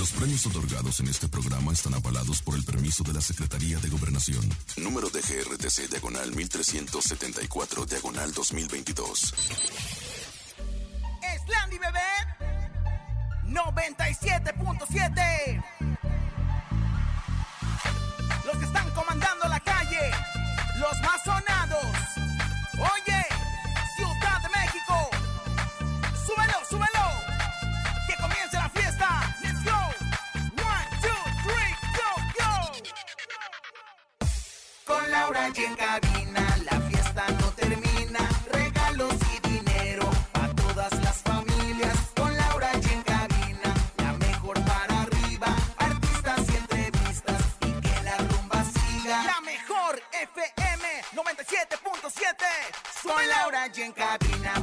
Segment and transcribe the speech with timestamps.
[0.00, 3.90] Los premios otorgados en este programa están avalados por el permiso de la Secretaría de
[3.90, 4.40] Gobernación.
[4.78, 9.34] Número de GRTC Diagonal 1374 Diagonal 2022.
[11.22, 12.00] Es Landy Bebé
[13.44, 15.62] 97.7.
[18.46, 20.12] Los que están comandando la calle,
[20.78, 21.26] los más
[35.48, 38.20] y en cabina, la fiesta no termina.
[38.52, 41.96] Regalos y dinero a todas las familias.
[42.14, 45.56] Con Laura y en cabina, la mejor para arriba.
[45.78, 49.24] Artistas y entrevistas y que la rumba siga.
[49.24, 53.02] La mejor FM 97.7.
[53.02, 54.54] Con Laura y en cabina,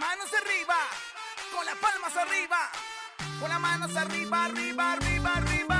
[0.00, 0.78] manos arriba
[1.54, 2.58] Con las palmas arriba
[3.38, 5.79] Con las manos arriba, arriba, arriba, arriba,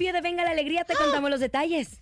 [0.00, 2.00] Se despide, venga la alegría, te contamos los detalles.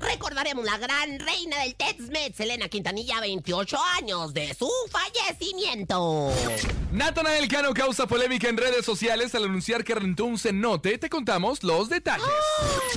[0.00, 6.32] Recordaremos la gran reina del Tex-Mex, Selena Quintanilla, 28 años de su fallecimiento.
[6.90, 10.98] Natanael Cano causa polémica en redes sociales al anunciar que rentó un cenote.
[10.98, 12.26] Te contamos los detalles.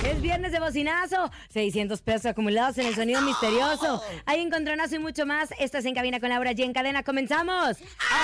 [0.04, 4.02] Es viernes de bocinazo, 600 pesos acumulados en el sonido misterioso.
[4.26, 5.50] Hay encontronazo y mucho más.
[5.60, 7.76] Estás en cabina con Laura G en cadena, comenzamos.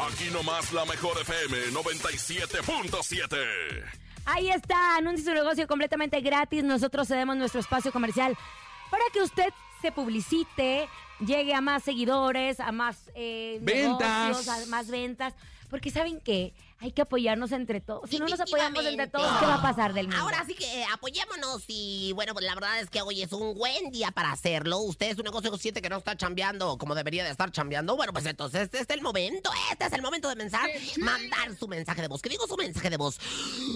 [0.08, 3.84] Aquí nomás la mejor FM 97.7.
[4.26, 6.64] Ahí está, anuncie su negocio completamente gratis.
[6.64, 8.38] Nosotros cedemos nuestro espacio comercial
[8.90, 9.50] para que usted
[9.82, 10.88] se publicite,
[11.20, 14.28] llegue a más seguidores, a más eh, Ventas.
[14.30, 15.34] negocios, a más ventas.
[15.70, 18.10] Porque saben que hay que apoyarnos entre todos.
[18.10, 20.22] Si no nos apoyamos entre todos, ¿qué va a pasar del mundo?
[20.22, 23.56] Ahora sí que eh, apoyémonos y bueno, pues la verdad es que hoy es un
[23.56, 24.80] buen día para hacerlo.
[24.80, 27.96] Usted es un negocio que siente que no está chambeando como debería de estar chambeando.
[27.96, 31.68] Bueno, pues entonces este es el momento, este es el momento de pensar, mandar su
[31.68, 32.22] mensaje de voz.
[32.22, 33.18] ¿Qué digo su mensaje de voz?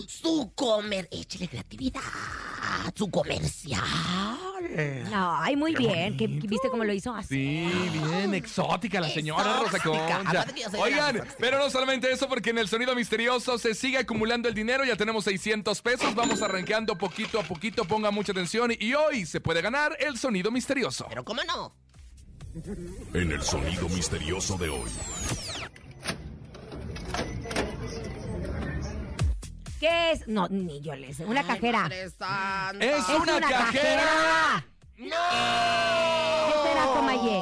[0.07, 2.02] Su comer, échele creatividad,
[2.95, 3.81] su comercial.
[5.13, 6.18] Ay, muy bien.
[6.18, 7.13] ¿Qué- ¿Viste cómo lo hizo?
[7.13, 7.28] Así.
[7.69, 9.80] Sí, bien exótica la señora Rosa.
[9.80, 10.45] Concha.
[10.78, 14.86] Oigan, pero no solamente eso, porque en el sonido misterioso se sigue acumulando el dinero.
[14.86, 16.16] Ya tenemos 600 pesos.
[16.16, 17.86] Vamos arrancando poquito a poquito.
[17.86, 18.72] Ponga mucha atención.
[18.80, 21.06] Y hoy se puede ganar el sonido misterioso.
[21.10, 21.76] Pero cómo no.
[23.14, 24.90] En el sonido misterioso de hoy.
[29.80, 30.28] ¿Qué es?
[30.28, 31.26] No, ni yo le sé.
[31.26, 31.84] Una Ay, cajera.
[31.84, 32.86] Madre Santa.
[32.86, 34.66] ¡Es una cajera!
[35.00, 37.42] ¿Qué será, Comayé?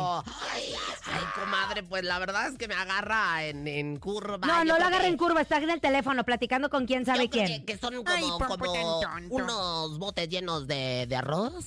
[0.54, 0.74] Ay,
[1.12, 4.38] ay, comadre, pues la verdad es que me agarra en, en curva.
[4.45, 7.13] No, no lo agarra que- en curva, está en el teléfono platicando con quién yo
[7.13, 7.65] sabe creo quién.
[7.65, 8.71] Que, que son como, Ay, como
[9.30, 11.65] unos botes llenos de, de arroz.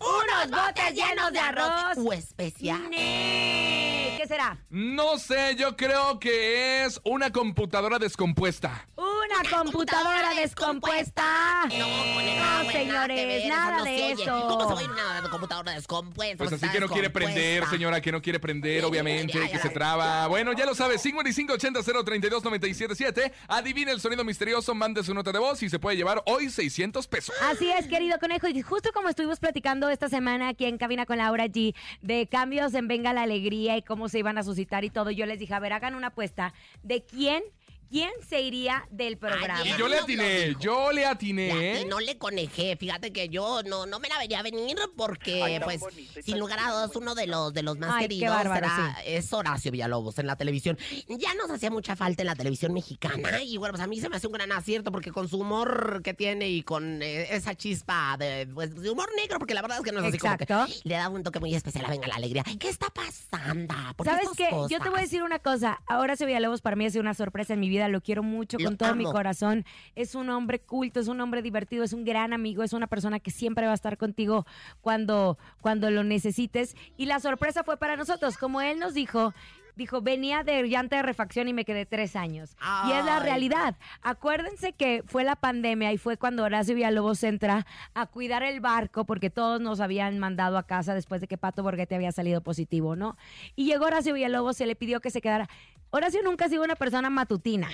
[0.00, 1.96] ¡Unos botes llenos de arroz!
[1.98, 2.90] O especial.
[2.90, 4.16] ¡Nee!
[4.18, 4.58] ¿Qué será?
[4.70, 8.88] No sé, yo creo que es una computadora descompuesta.
[8.96, 11.68] Una computadora descompuesta.
[11.78, 14.46] No, No, que señores, nada no de eso.
[14.48, 16.36] ¿Cómo se oye una computadora descompuesta?
[16.38, 20.26] Pues así que no quiere prender, señora, que no quiere prender, obviamente, que se traba.
[20.26, 23.30] Bueno, ya lo sabes, 5580-032-977.
[23.48, 27.06] Adivina el sonido misterioso, mande su nota de voz y se puede llevar hoy 600
[27.06, 27.34] pesos.
[27.42, 28.48] Así es, querido conejo.
[28.48, 32.72] Y justo como estuvimos platicando esta semana aquí en Cabina con Laura G, de cambios
[32.72, 35.52] en Venga la Alegría y cómo se iban a suscitar y todo, yo les dije,
[35.52, 37.42] a ver, hagan una apuesta de quién,
[37.90, 39.58] quién se iría del programa.
[39.60, 41.80] Ayer Y yo le atiné, yo le atiné.
[41.80, 45.80] y no le conejé, fíjate que yo no, no me la vería venir porque, pues,
[46.24, 49.32] sin lugar a dudas, uno de los, de los más Ay, queridos bárbaro, será- es
[49.32, 50.76] Horacio Villalobos en la televisión.
[51.08, 54.08] Ya nos hacía mucha falta en la televisión mexicana y bueno, pues a mí se
[54.08, 57.54] me hace un gran acierto porque con su humor que tiene y con eh, esa
[57.54, 60.36] chispa de, pues, de humor negro, porque la verdad es que no es así como
[60.36, 60.72] que Exacto.
[60.84, 62.44] le da un toque muy especial a Venga la Alegría.
[62.58, 63.74] ¿Qué está pasando?
[63.96, 64.48] ¿Por qué ¿Sabes qué?
[64.68, 65.80] Yo te voy a decir una cosa.
[65.86, 67.77] Ahora Villalobos para mí ha sido una sorpresa en mi vida.
[67.86, 69.64] Lo quiero mucho Lo con todo mi corazón.
[69.94, 73.20] Es un hombre culto, es un hombre divertido, es un gran amigo, es una persona
[73.20, 74.46] que siempre va a estar contigo
[74.80, 76.74] cuando, cuando lo necesites.
[76.96, 78.36] Y la sorpresa fue para nosotros.
[78.36, 79.32] Como él nos dijo,
[79.78, 82.56] dijo, venía de llanta de refacción y me quedé tres años.
[82.86, 83.76] Y es la realidad.
[84.02, 87.64] Acuérdense que fue la pandemia y fue cuando Horacio Villalobos entra
[87.94, 91.62] a cuidar el barco porque todos nos habían mandado a casa después de que Pato
[91.62, 93.16] Borghetti había salido positivo, ¿no?
[93.54, 95.48] Y llegó Horacio Villalobos, se le pidió que se quedara.
[95.90, 97.68] Horacio nunca ha sido una persona matutina.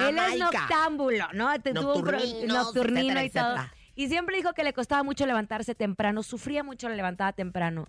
[0.00, 0.44] Él es Jamaica.
[0.60, 1.48] noctámbulo, ¿no?
[1.52, 3.44] Nocturnino etcétera, y todo.
[3.44, 3.74] etcétera.
[3.94, 7.86] Y siempre dijo que le costaba mucho levantarse temprano, sufría mucho la levantada temprano.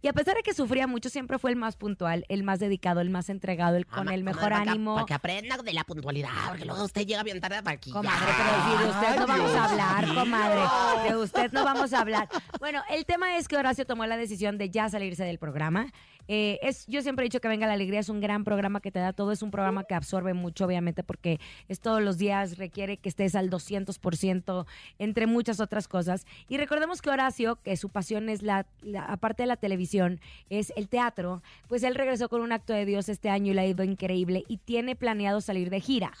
[0.00, 3.00] Y a pesar de que sufría mucho, siempre fue el más puntual, el más dedicado,
[3.00, 4.94] el más entregado, el con Ama- el mejor comadre, para que- ánimo.
[4.94, 7.90] Para que aprenda de la puntualidad, porque luego usted llega bien tarde para aquí.
[7.90, 11.08] Comadre, pero si de usted no vamos a hablar, comadre.
[11.10, 12.28] De usted no vamos a hablar.
[12.60, 15.86] Bueno, el tema es que Horacio tomó la decisión de ya salirse del programa.
[16.28, 18.92] Eh, es, yo siempre he dicho que Venga la Alegría es un gran programa que
[18.92, 22.58] te da todo, es un programa que absorbe mucho, obviamente, porque es todos los días,
[22.58, 24.66] requiere que estés al 200%,
[24.98, 26.26] entre muchas otras cosas.
[26.48, 30.20] Y recordemos que Horacio, que su pasión es la, la- aparte de la televisión,
[30.50, 33.60] es el teatro, pues él regresó con un acto de Dios este año y le
[33.62, 36.12] ha ido increíble y tiene planeado salir de gira.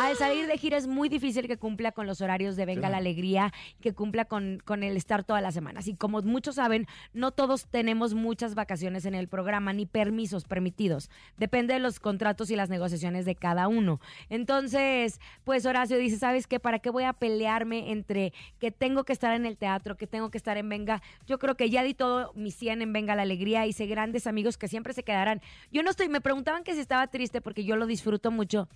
[0.00, 2.96] Al salir de gira es muy difícil que cumpla con los horarios de Venga la
[2.96, 5.86] Alegría, que cumpla con, con el estar todas las semanas.
[5.86, 11.10] Y como muchos saben, no todos tenemos muchas vacaciones en el programa, ni permisos permitidos.
[11.36, 14.00] Depende de los contratos y las negociaciones de cada uno.
[14.28, 16.60] Entonces, pues Horacio dice, ¿sabes qué?
[16.60, 20.30] ¿Para qué voy a pelearme entre que tengo que estar en el teatro, que tengo
[20.30, 21.02] que estar en Venga?
[21.26, 24.56] Yo creo que ya di todo mi 100 en Venga la Alegría, hice grandes amigos
[24.56, 25.40] que siempre se quedarán.
[25.70, 28.68] Yo no estoy, me preguntaban que si estaba triste porque yo lo disfruto mucho.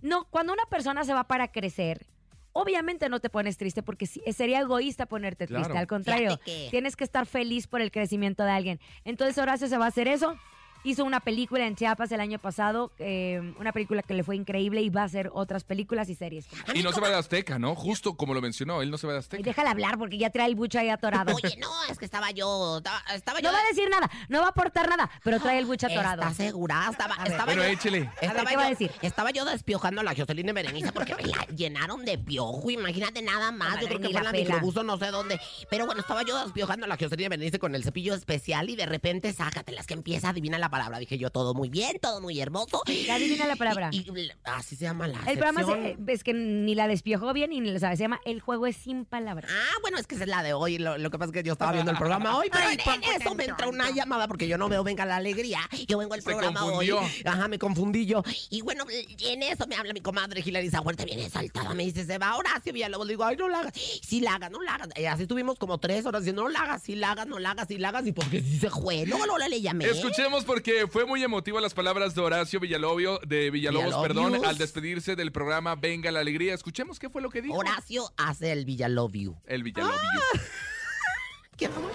[0.00, 2.06] No, cuando una persona se va para crecer,
[2.52, 5.64] obviamente no te pones triste porque sí- sería egoísta ponerte triste.
[5.64, 5.78] Claro.
[5.78, 8.80] Al contrario, que- tienes que estar feliz por el crecimiento de alguien.
[9.04, 10.36] Entonces Horacio se va a hacer eso.
[10.84, 14.82] Hizo una película en Chiapas el año pasado, eh, una película que le fue increíble
[14.82, 16.46] y va a hacer otras películas y series.
[16.74, 17.74] Y no se va de Azteca, ¿no?
[17.76, 19.42] Justo como lo mencionó, él no se va de Y Azteca.
[19.44, 21.34] déjala hablar porque ya trae el bucho ahí atorado.
[21.34, 22.78] Oye, no, es que estaba yo.
[22.78, 23.50] Estaba, estaba yo.
[23.50, 26.22] No va a decir nada, no va a aportar nada, pero trae el bucho atorado.
[26.22, 26.88] ¿Estás segura?
[26.90, 27.26] Estaba, ver.
[27.28, 28.10] estaba Bueno, yo, échele.
[28.20, 28.90] Estaba ¿qué va a yo- decir?
[29.02, 32.70] Estaba yo despiojando a la Jocelyn y Berenice porque me la llenaron de piojo.
[32.70, 33.68] Imagínate nada más.
[33.68, 34.82] Comadre, yo creo que la fue en la pela.
[34.82, 35.40] no sé dónde.
[35.70, 38.86] Pero bueno, estaba yo despiojando a la Jocelyn Berenice con el cepillo especial y de
[38.86, 40.98] repente, sácatelas que empieza a adivinar la palabra.
[40.98, 42.82] Dije yo, todo muy bien, todo muy hermoso.
[43.06, 43.90] Ya adivina la palabra.
[43.92, 47.50] Y, y- así se llama la El programa se- es que ni la despiojó bien
[47.50, 47.96] ni la sabe.
[47.96, 49.48] Se llama El juego es sin palabras.
[49.54, 50.78] Ah, bueno, es que esa es la de hoy.
[50.78, 52.80] Lo, lo que pasa es que yo estaba viendo el programa hoy, pero Ay, en,
[52.80, 55.60] en Pompo, eso me entra una llamada porque yo no veo Venga la Alegría.
[55.86, 56.98] Yo vengo al Se programa confundió.
[57.00, 57.06] hoy.
[57.24, 58.24] Ajá, me confundí yo.
[58.50, 61.74] Y bueno, en eso me habla mi comadre Hilary Huerta, viene saltada.
[61.74, 63.06] Me dice, se va Horacio Villalobos.
[63.06, 63.72] Le digo, ay, no la hagas.
[64.02, 64.88] Sí la hagas, no la hagas.
[64.96, 67.50] Y así estuvimos como tres horas diciendo, no la hagas, sí la hagas, no la
[67.50, 68.06] hagas, sí la hagas.
[68.06, 69.04] Y porque sí se fue.
[69.06, 69.84] Luego, luego le llamé.
[69.86, 74.30] Escuchemos porque fue muy emotiva las palabras de Horacio Villalobio, de Villalobos, Villalobios.
[74.30, 76.54] perdón, al despedirse del programa Venga la Alegría.
[76.54, 77.56] Escuchemos qué fue lo que dijo.
[77.56, 79.36] Horacio hace el Villalobio.
[79.46, 79.98] El Villalobio.
[81.56, 81.90] ¿Qué amor?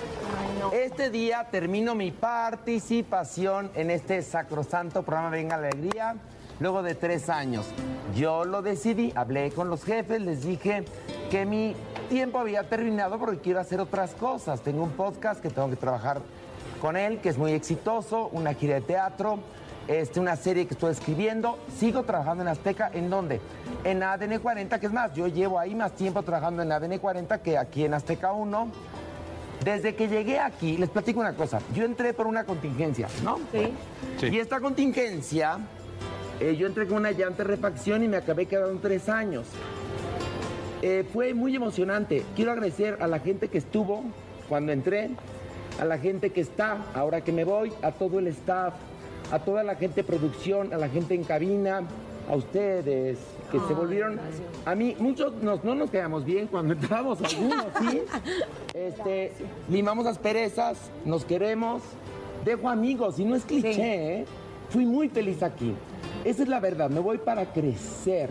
[0.74, 6.16] Este día termino mi participación en este sacrosanto programa Venga la Alegría,
[6.60, 7.66] luego de tres años.
[8.16, 10.86] Yo lo decidí, hablé con los jefes, les dije
[11.32, 11.76] que mi
[12.10, 14.62] tiempo había terminado porque quiero hacer otras cosas.
[14.62, 16.22] Tengo un podcast que tengo que trabajar
[16.78, 19.40] con él, que es muy exitoso, una gira de teatro,
[19.88, 21.58] este, una serie que estoy escribiendo.
[21.78, 23.40] Sigo trabajando en Azteca, ¿en dónde?
[23.84, 27.42] En ADN 40, que es más, yo llevo ahí más tiempo trabajando en ADN 40
[27.42, 28.72] que aquí en Azteca 1.
[29.64, 31.60] Desde que llegué aquí, les platico una cosa.
[31.74, 33.38] Yo entré por una contingencia, ¿no?
[33.52, 33.74] Sí.
[34.20, 34.28] Sí.
[34.28, 35.58] Y esta contingencia,
[36.40, 39.48] eh, yo entré con una llanta de refacción y me acabé quedando tres años.
[40.82, 42.24] Eh, fue muy emocionante.
[42.36, 44.04] Quiero agradecer a la gente que estuvo
[44.48, 45.10] cuando entré,
[45.80, 48.74] a la gente que está ahora que me voy, a todo el staff,
[49.32, 51.82] a toda la gente de producción, a la gente en cabina,
[52.30, 53.18] a ustedes
[53.52, 54.20] que se volvieron
[54.66, 54.96] a mí.
[55.00, 58.02] Muchos nos- no nos quedamos bien cuando entramos algunos sí
[58.74, 59.32] este
[59.70, 61.82] limamos las perezas nos queremos.
[62.46, 64.26] Dejo amigos y no es cliché ¿eh?
[64.70, 65.74] fui muy feliz aquí.
[66.24, 68.30] Esa es la verdad me voy para crecer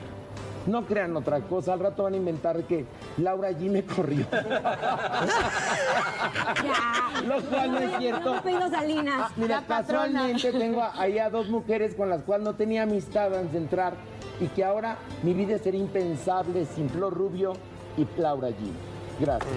[0.67, 2.85] no crean otra cosa, al rato van a inventar que
[3.19, 4.27] Laura G me corrió.
[7.27, 8.35] Lo cual no es cierto.
[8.35, 9.21] No, Salinas.
[9.21, 13.53] Ah, mira, casualmente tengo ahí a dos mujeres con las cuales no tenía amistad antes
[13.53, 13.95] de entrar
[14.41, 17.55] y que ahora mi vida sería impensable sin Flor Rubio
[17.97, 18.96] y Laura G.
[19.19, 19.53] Gracias.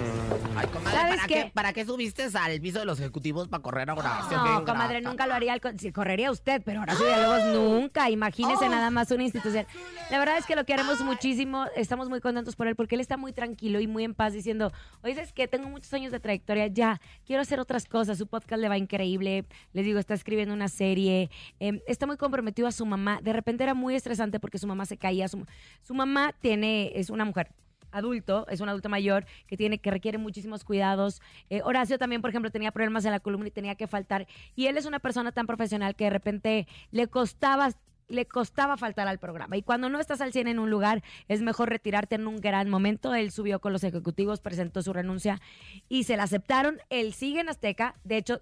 [0.56, 1.34] Ay, comadre, ¿Sabes ¿para qué?
[1.34, 1.50] qué?
[1.54, 4.20] ¿para qué subiste al piso de los ejecutivos para correr ahora?
[4.30, 5.56] No, comadre, nunca lo haría.
[5.78, 8.08] sí, correría usted, pero ahora sí, Villalobos nunca.
[8.10, 8.70] Imagínese Oh.
[8.70, 9.66] nada más una institución.
[10.10, 11.66] La verdad es que lo queremos muchísimo.
[11.76, 14.72] Estamos muy contentos por él porque él está muy tranquilo y muy en paz diciendo,
[15.02, 17.00] oye, es que tengo muchos años de trayectoria ya.
[17.26, 18.16] Quiero hacer otras cosas.
[18.18, 19.44] Su podcast le va increíble.
[19.72, 21.30] Les digo, está escribiendo una serie.
[21.60, 23.20] eh, está muy comprometido a su mamá.
[23.22, 25.28] De repente era muy estresante porque su mamá se caía.
[25.28, 25.44] Su,
[25.82, 27.50] su mamá tiene, es una mujer
[27.92, 31.20] adulto, es un adulto mayor que tiene que requiere muchísimos cuidados.
[31.48, 34.26] Eh, Horacio también, por ejemplo, tenía problemas en la columna y tenía que faltar.
[34.56, 37.70] Y él es una persona tan profesional que de repente le costaba
[38.10, 39.56] le costaba faltar al programa.
[39.56, 42.68] Y cuando no estás al 100 en un lugar, es mejor retirarte en un gran
[42.68, 43.14] momento.
[43.14, 45.40] Él subió con los ejecutivos, presentó su renuncia
[45.88, 46.78] y se la aceptaron.
[46.90, 47.94] Él sigue en Azteca.
[48.04, 48.40] De hecho,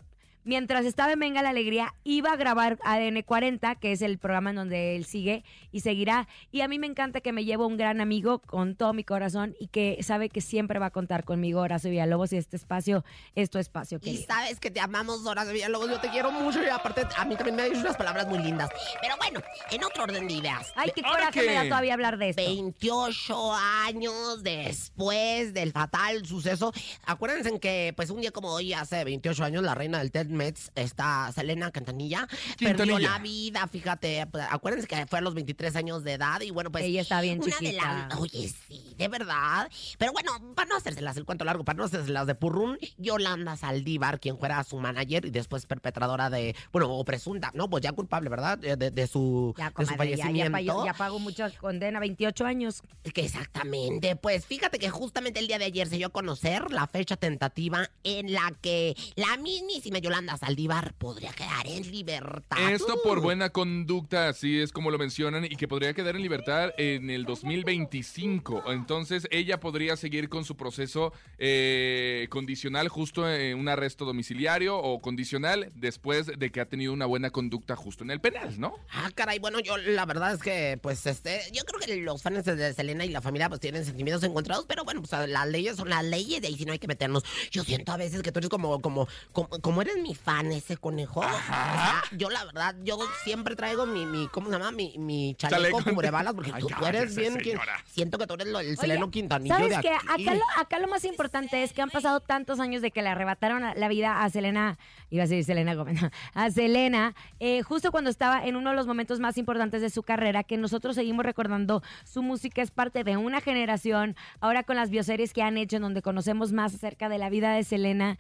[0.49, 4.49] mientras estaba en Venga la Alegría, iba a grabar ADN 40, que es el programa
[4.49, 6.26] en donde él sigue y seguirá.
[6.50, 9.55] Y a mí me encanta que me llevo un gran amigo con todo mi corazón
[9.61, 13.50] y que sabe que siempre va a contar conmigo, Horacio Villalobos, y este espacio es
[13.50, 14.25] tu espacio, Y querido.
[14.26, 15.90] sabes que te amamos, Horacio Villalobos.
[15.90, 18.38] Yo te quiero mucho y aparte a mí también me ha dicho unas palabras muy
[18.38, 18.71] lindas.
[19.02, 20.73] Pero bueno, en otro orden de ideas.
[20.76, 22.43] Ay, qué ¿Ahora coraje me da todavía hablar de esto.
[22.43, 26.73] 28 años después del fatal suceso.
[27.05, 30.38] Acuérdense en que, pues, un día como hoy, hace 28 años, la reina del TED
[30.38, 32.26] Mets, esta Selena Cantanilla,
[32.59, 34.26] perdió la vida, fíjate.
[34.28, 36.85] pues, Acuérdense que fue a los 23 años de edad y bueno, pues.
[36.85, 38.07] Ella está bien una de chiquita.
[38.09, 39.68] las- Oye, sí, de verdad.
[39.99, 44.21] Pero bueno, para no hacérselas el cuento largo, para no hacérselas de purrún, Yolanda Saldívar,
[44.21, 48.30] quien fuera su manager y después perpetradora de, bueno, o presunta, no, pues ya culpable,
[48.30, 48.59] ¿verdad?
[48.59, 50.85] De, de- de su, Ya, de su comadre, ya, ya, fallecimiento.
[50.87, 52.83] ya pagó mucha condena, 28 años.
[53.12, 56.87] Que exactamente, pues fíjate que justamente el día de ayer se dio a conocer la
[56.87, 62.72] fecha tentativa en la que la mismísima Yolanda Saldívar podría quedar en libertad.
[62.72, 66.70] Esto por buena conducta, así es como lo mencionan, y que podría quedar en libertad
[66.76, 68.64] en el 2025.
[68.72, 75.00] Entonces, ella podría seguir con su proceso eh, condicional, justo en un arresto domiciliario o
[75.00, 78.75] condicional, después de que ha tenido una buena conducta justo en el penal, ¿no?
[78.90, 82.44] Ah, caray, bueno, yo la verdad es que, pues, este, yo creo que los fans
[82.44, 85.88] de Selena y la familia, pues, tienen sentimientos encontrados, pero bueno, pues, las leyes son
[85.88, 87.25] las leyes, de ahí si no hay que meternos.
[87.50, 90.76] Yo siento a veces que tú eres como, como, como, como eres mi fan, ese
[90.76, 91.20] conejo.
[91.20, 94.70] O sea, yo la verdad, yo siempre traigo mi, mi ¿cómo se llama?
[94.70, 95.94] Mi, mi chaleco, Chaleco.
[95.94, 98.76] cubrebalas, porque Ay, tú, tú eres bien, que, siento que tú eres lo- el Oye,
[98.76, 99.88] Seleno Quintanillo ¿Sabes de aquí.
[99.88, 103.08] Acá lo, acá lo más importante es que han pasado tantos años de que le
[103.08, 104.78] arrebataron a- la vida a Selena,
[105.10, 106.00] iba a decir Selena Gómez,
[106.34, 110.02] a Selena, eh, justo cuando estaba en uno de los momentos más importantes de su
[110.02, 114.90] carrera, que nosotros seguimos recordando, su música es parte de una generación, ahora con las
[114.90, 118.18] bioseries que han hecho, en donde conocemos más acerca de la vida de Selena,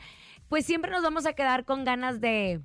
[0.48, 2.60] pues siempre nos vamos a quedar con ganas de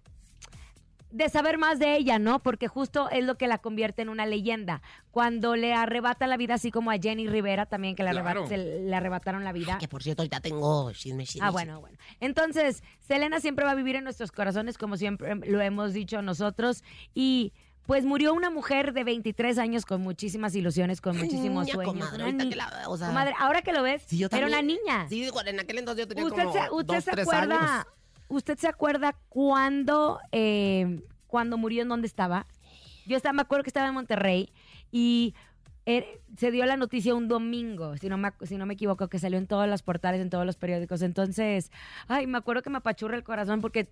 [1.12, 2.40] de saber más de ella, ¿no?
[2.40, 4.82] Porque justo es lo que la convierte en una leyenda.
[5.12, 8.48] Cuando le arrebata la vida, así como a Jenny Rivera también, que le, arrebat- Claro.
[8.48, 9.78] se le arrebataron la vida.
[9.78, 12.00] Que por cierto, ahorita tengo chisme, chisme, Ah, bueno, bueno.
[12.20, 16.84] Entonces, Selena siempre va a vivir en nuestros corazones, como siempre lo hemos dicho nosotros.
[17.14, 17.54] Y
[17.86, 21.94] pues murió una mujer de 23 años con muchísimas ilusiones, con muchísimos niña, sueños.
[21.94, 24.28] comadre, Una ahorita ni- que la- o sea- Comadre, ahora que lo ves, Sí, yo
[24.32, 25.08] era una niña.
[25.10, 27.74] Sí, en aquel entonces yo tenía ¿Usted, como se, usted dos, se tres acuerda?
[27.76, 27.88] años.
[28.30, 32.48] ¿Usted se acuerda cuándo, eh, cuando murió, en dónde estaba?
[33.06, 34.50] Yo estaba, me acuerdo que estaba en Monterrey
[34.92, 35.36] y
[35.86, 39.20] eh, se dio la noticia un domingo, si no, me, si no me equivoco, que
[39.20, 41.02] salió en todos los portales, en todos los periódicos.
[41.02, 41.70] Entonces,
[42.08, 43.90] ay, me acuerdo que me apachurra el corazón porque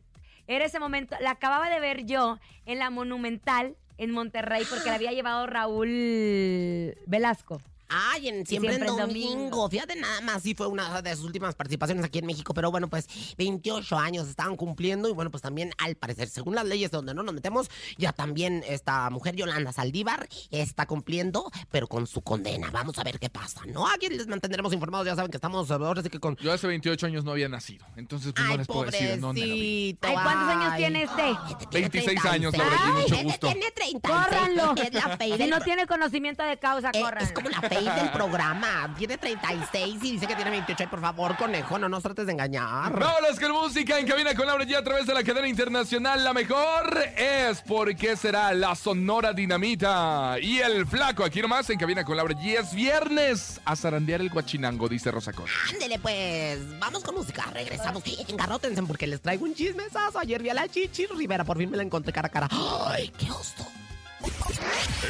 [0.48, 4.96] era ese momento, la acababa de ver yo en la Monumental en Monterrey porque la
[4.96, 7.62] había llevado Raúl Velasco.
[7.92, 9.30] Ay, en siempre, siempre en domingo.
[9.36, 9.70] domingo.
[9.70, 12.54] Fíjate, nada más, sí fue una de sus últimas participaciones aquí en México.
[12.54, 13.08] Pero bueno, pues
[13.38, 15.10] 28 años estaban cumpliendo.
[15.10, 18.64] Y bueno, pues también al parecer, según las leyes donde no nos metemos, ya también
[18.68, 22.70] esta mujer Yolanda Saldívar está cumpliendo, pero con su condena.
[22.72, 23.88] Vamos a ver qué pasa, ¿no?
[23.88, 25.06] Aquí les mantendremos informados.
[25.06, 26.36] Ya saben que estamos ahora sí que con.
[26.38, 27.86] Yo hace 28 años no había nacido.
[27.98, 29.98] Entonces, pues no les puedo decir en dónde lo vi.
[30.00, 30.08] pobrecito.
[30.08, 31.32] Ay, ¿cuántos años tiene este?
[31.52, 33.48] Este tiene 26 años, Laura mucho este gusto.
[33.48, 34.10] Tiene 30.
[34.10, 34.76] ¡Córranlo!
[34.82, 38.12] Es la fey Si del no tiene conocimiento de causa, Eh, es como la del
[38.12, 38.94] programa.
[38.98, 40.84] Tiene 36 y dice que tiene 28.
[40.84, 42.98] Ay, por favor, conejo, no nos trates de engañar.
[42.98, 46.24] Vámonos con música en cabina con Laura G a través de la cadena internacional.
[46.24, 50.36] La mejor es porque será la Sonora Dinamita.
[50.42, 52.60] Y el flaco, aquí nomás en cabina con Laura G.
[52.60, 55.46] Es viernes a zarandear el guachinango, dice Rosacón.
[55.72, 56.80] Ándele, pues.
[56.80, 57.46] Vamos con música.
[57.54, 58.04] Regresamos.
[58.28, 60.20] Engarrótense porque les traigo un chismesazo.
[60.20, 61.44] Ayer vi a la Chichi Rivera.
[61.44, 62.48] Por fin me la encontré cara a cara.
[62.88, 63.81] ¡Ay, qué gusto!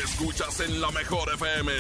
[0.04, 1.72] Escuchas en la mejor FM.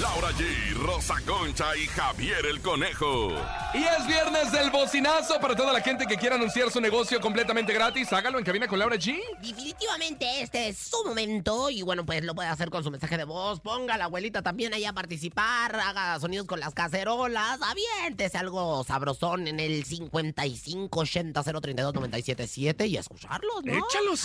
[0.00, 3.30] Laura G, Rosa Concha y Javier el Conejo.
[3.74, 7.72] Y es viernes del bocinazo para toda la gente que quiera anunciar su negocio completamente
[7.72, 8.12] gratis.
[8.12, 9.18] Hágalo en cabina con Laura G.
[9.40, 13.24] Definitivamente este es su momento y bueno, pues lo puede hacer con su mensaje de
[13.24, 13.60] voz.
[13.60, 18.84] Ponga a la abuelita también ahí a participar, haga sonidos con las cacerolas, aviéntese algo
[18.84, 23.72] sabrosón en el 55 80 032 977 y a escucharlos, ¿no?
[23.72, 24.20] Échalos.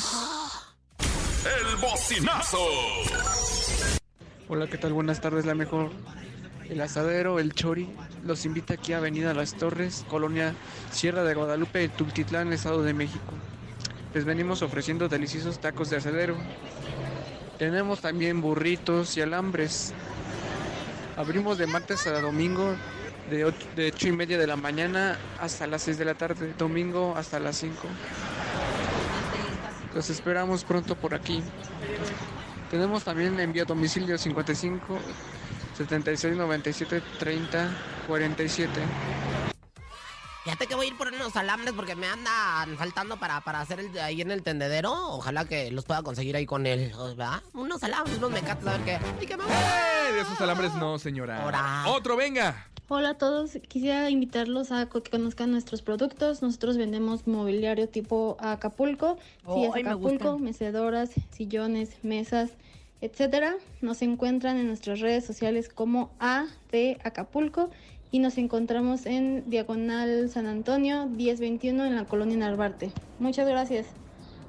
[1.48, 2.58] El bocinazo.
[4.50, 4.92] Hola, ¿qué tal?
[4.92, 5.92] Buenas tardes, la mejor.
[6.70, 7.90] El asadero, el chori,
[8.26, 10.54] los invita aquí a Avenida Las Torres, Colonia
[10.92, 13.34] Sierra de Guadalupe, Tultitlán, Estado de México.
[14.14, 16.36] Les venimos ofreciendo deliciosos tacos de asadero.
[17.58, 19.94] Tenemos también burritos y alambres.
[21.16, 22.76] Abrimos de martes a domingo
[23.30, 26.54] de 8, de ocho y media de la mañana hasta las 6 de la tarde,
[26.58, 27.76] domingo hasta las 5.
[29.98, 31.42] Los esperamos pronto por aquí.
[32.70, 35.00] Tenemos también envío a domicilio 55
[35.76, 37.72] 76 97 30
[38.06, 38.72] 47.
[40.44, 43.80] Fíjate que voy a ir por unos alambres porque me andan faltando para, para hacer
[43.80, 44.94] el, ahí en el tendedero.
[44.94, 47.42] Ojalá que los pueda conseguir ahí con él, ¿verdad?
[47.54, 49.00] Unos alambres, unos mecates, a ver qué.
[49.20, 51.42] Y que me Eh, de esos alambres no, señora.
[51.42, 51.86] Ahora.
[51.88, 52.68] Otro, venga.
[52.90, 56.42] Hola a todos, quisiera invitarlos a que conozcan nuestros productos.
[56.42, 60.44] Nosotros vendemos mobiliario tipo Acapulco, sillas Ay, me Acapulco, gustan.
[60.44, 62.52] mecedoras, sillones, mesas,
[63.02, 63.56] etcétera.
[63.82, 67.70] Nos encuentran en nuestras redes sociales como A de Acapulco
[68.10, 72.94] y nos encontramos en Diagonal San Antonio 1021 en la colonia Narvarte.
[73.20, 73.88] Muchas gracias.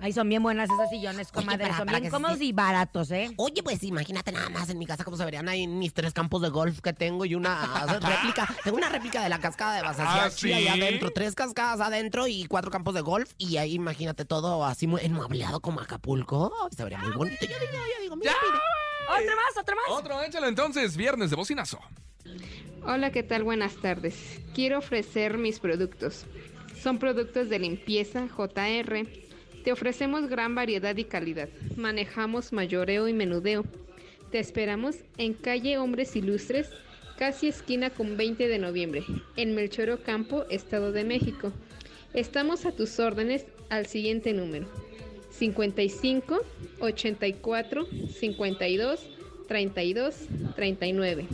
[0.00, 1.64] Ay, son bien buenas esas sillones, Oye, comadre.
[1.64, 3.32] para- son para bien cómodos se- y baratos, ¿eh?
[3.37, 6.40] Oye, pues imagínate nada más en mi casa cómo se verían ahí mis tres campos
[6.40, 7.56] de golf que tengo y una
[8.00, 8.48] réplica.
[8.62, 10.52] Tengo una réplica de la cascada de Basaciachi ¿Ah, sí?
[10.52, 11.11] ahí adentro.
[11.11, 13.32] Tres cascadas adentro y cuatro campos de golf.
[13.38, 16.52] Y ahí imagínate todo así muy enmuebleado como Acapulco.
[16.76, 17.38] Se vería muy bonito.
[17.40, 18.62] Yo digo, yo digo, mira, mira.
[19.11, 19.98] Otro más, otro más.
[19.98, 20.96] Otro, échalo entonces.
[20.96, 21.80] Viernes de bocinazo.
[22.84, 23.42] Hola, ¿qué tal?
[23.42, 24.14] Buenas tardes.
[24.54, 26.24] Quiero ofrecer mis productos.
[26.80, 29.27] Son productos de limpieza JR.
[29.64, 31.49] Te ofrecemos gran variedad y calidad.
[31.77, 33.64] Manejamos mayoreo y menudeo.
[34.31, 36.71] Te esperamos en calle Hombres Ilustres,
[37.18, 39.05] casi esquina con 20 de noviembre,
[39.37, 41.53] en Melchor Ocampo, Estado de México.
[42.14, 44.66] Estamos a tus órdenes al siguiente número:
[45.31, 46.40] 55
[46.81, 47.87] 84
[48.18, 49.01] 52
[49.49, 50.14] 32
[50.55, 51.27] 39.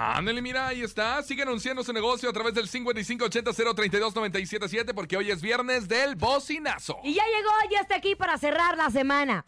[0.00, 1.20] Ándale, mira, ahí está.
[1.24, 6.98] Sigue anunciando su negocio a través del 5580-032-977 porque hoy es viernes del bocinazo.
[7.02, 9.44] Y ya llegó, ya está aquí para cerrar la semana.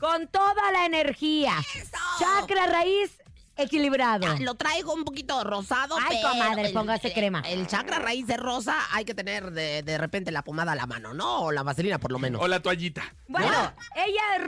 [0.00, 1.54] Con toda la energía.
[2.18, 3.12] Chakra raíz
[3.56, 4.26] equilibrado.
[4.26, 7.40] Ah, Lo traigo un poquito rosado, Ay, pero comadre, el- póngase el- crema.
[7.46, 10.86] El chakra raíz de rosa hay que tener de, de repente la pomada a la
[10.86, 11.42] mano, ¿no?
[11.42, 12.42] O la vaselina por lo menos.
[12.42, 13.04] O la toallita.
[13.28, 14.42] Bueno, ella es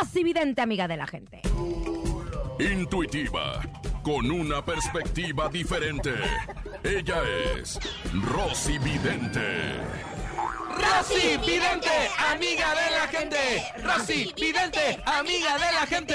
[0.00, 1.42] Rosy Vidente, amiga de la gente.
[2.58, 3.62] Intuitiva,
[4.02, 6.14] con una perspectiva diferente.
[6.82, 7.22] Ella
[7.56, 7.78] es
[8.32, 9.78] Rosy Vidente.
[10.70, 11.90] Rosy Vidente,
[12.32, 13.64] amiga de la gente.
[13.82, 16.14] Rosy Vidente, amiga de la gente.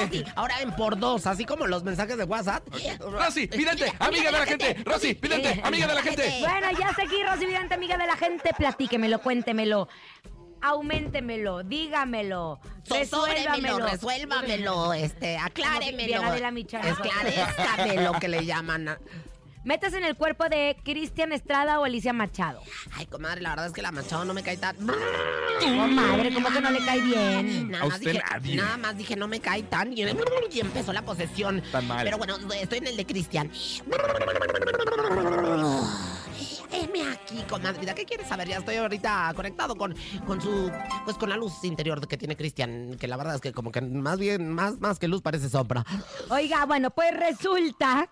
[0.00, 2.66] Rosy, ahora en por dos, así como los mensajes de WhatsApp.
[3.00, 4.76] Rosy Vidente, amiga de la gente.
[4.84, 6.38] Rosy Vidente, amiga de la gente.
[6.40, 8.50] Bueno, ya aquí Rosy Vidente, amiga de la gente.
[8.56, 9.88] Platíquemelo, cuéntemelo.
[10.62, 14.92] Auméntemelo, dígamelo, Resuélvamelo, resuélvamelo.
[14.94, 16.22] este, acláremelo.
[16.34, 18.96] Esclarezcamelo que le llaman.
[19.64, 22.60] Metes en el cuerpo de Cristian Estrada o Alicia Machado.
[22.94, 24.74] Ay, comadre, la verdad es que la Machado no me cae tan.
[24.88, 27.70] Oh, madre, ¿cómo que no le cae bien?
[27.70, 28.56] Nada A más, usted dije, nadie.
[28.56, 29.92] nada más dije, no me cae tan.
[29.96, 31.62] Y, y empezó la posesión.
[31.70, 32.02] Tan mal.
[32.04, 33.52] Pero bueno, estoy en el de Cristian.
[37.94, 38.48] ¿Qué quieres saber?
[38.48, 39.94] Ya estoy ahorita conectado con,
[40.26, 40.70] con su,
[41.04, 43.80] pues con la luz interior que tiene Cristian, que la verdad es que como que
[43.80, 45.84] más bien, más, más que luz parece sombra.
[46.30, 48.08] Oiga, bueno, pues resulta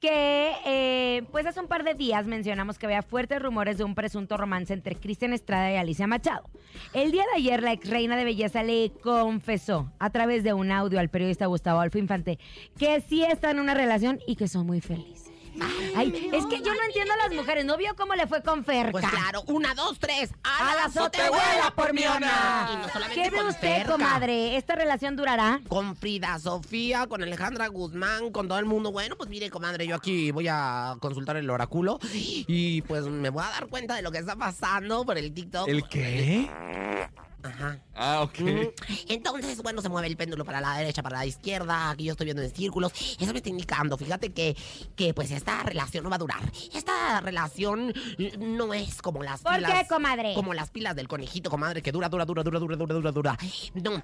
[0.00, 3.94] que eh, pues hace un par de días mencionamos que había fuertes rumores de un
[3.94, 6.48] presunto romance entre Cristian Estrada y Alicia Machado.
[6.92, 10.70] El día de ayer la ex reina de belleza le confesó a través de un
[10.70, 12.38] audio al periodista Gustavo Alfo Infante
[12.78, 15.32] que sí están en una relación y que son muy felices.
[15.96, 17.64] Ay, es que yo no entiendo a las mujeres.
[17.64, 18.92] ¿No vio cómo le fue con Ferca?
[18.92, 20.32] Pues claro, una, dos, tres.
[20.42, 23.92] ¡A, ¡A la azotehuela por mi Y no solamente ¿Qué ve con usted, Ferca.
[23.92, 24.56] comadre?
[24.56, 25.60] ¿Esta relación durará?
[25.68, 28.92] Con Frida Sofía, con Alejandra Guzmán, con todo el mundo.
[28.92, 33.42] Bueno, pues mire, comadre, yo aquí voy a consultar el oráculo y pues me voy
[33.44, 35.68] a dar cuenta de lo que está pasando por el TikTok.
[35.68, 36.48] ¿El qué?
[37.48, 37.78] Ajá.
[37.94, 38.38] Ah, ok.
[39.08, 42.26] Entonces, bueno, se mueve el péndulo para la derecha, para la izquierda, aquí yo estoy
[42.26, 42.92] viendo en círculos.
[43.18, 44.56] Eso me está indicando, fíjate que,
[44.96, 46.40] que pues esta relación no va a durar.
[46.74, 49.72] Esta relación eh, no es como las ¿Por pilas.
[49.82, 50.34] qué, comadre?
[50.34, 53.38] Como las pilas del conejito, comadre, que dura, dura, dura, dura, dura, dura, dura, dura.
[53.74, 54.02] No, eh,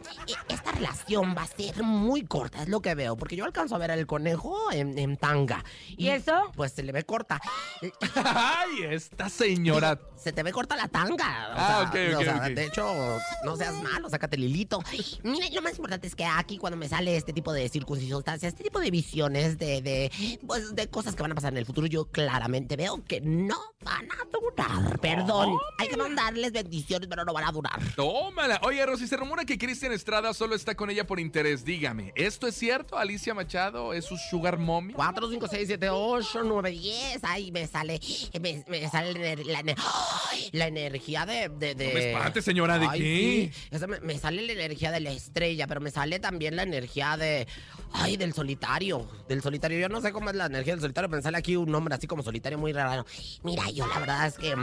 [0.49, 3.79] esta relación va a ser muy corta, es lo que veo, porque yo alcanzo a
[3.79, 5.65] ver al conejo en, en tanga.
[5.97, 6.33] ¿Y eso?
[6.57, 7.41] Pues se le ve corta.
[8.25, 9.99] Ay, esta señora.
[10.17, 11.49] se te ve corta la tanga.
[11.51, 12.43] O Ah, sea, ok, ok, o sea, ok.
[12.55, 14.83] De hecho, no seas malo, sácate el hilito.
[15.23, 18.65] Mire, lo más importante es que aquí cuando me sale este tipo de circunstancias, este
[18.65, 21.87] tipo de visiones de, de, pues, de cosas que van a pasar en el futuro,
[21.87, 24.99] yo claramente veo que no van a durar.
[25.01, 27.81] Perdón, hay que mandarles bendiciones, pero no van a durar.
[27.97, 28.61] Tómala.
[28.65, 31.65] Oye, Rosy, se rumora que Cristian Estrada solo está con ella por interés.
[31.65, 32.97] Dígame, ¿esto es cierto?
[32.97, 34.93] ¿Alicia Machado es su sugar mommy?
[34.95, 37.25] 4, 5, 6, 7, 8, 9, 10.
[37.25, 38.01] Ahí me sale,
[38.41, 39.37] me, me sale
[40.53, 43.14] la, energía de, de, de- No me espante, señora, ¿de Ay, qué?
[43.15, 43.51] Sí.
[44.03, 47.47] Me, sale la energía de la estrella, pero me sale también la energía de.
[47.93, 49.09] Ay, del solitario.
[49.29, 49.79] Del solitario.
[49.79, 51.95] Yo no sé cómo es la energía del solitario, pero me sale aquí un nombre
[51.95, 53.07] así como solitario muy raro.
[53.43, 54.55] Mira, yo la verdad es que.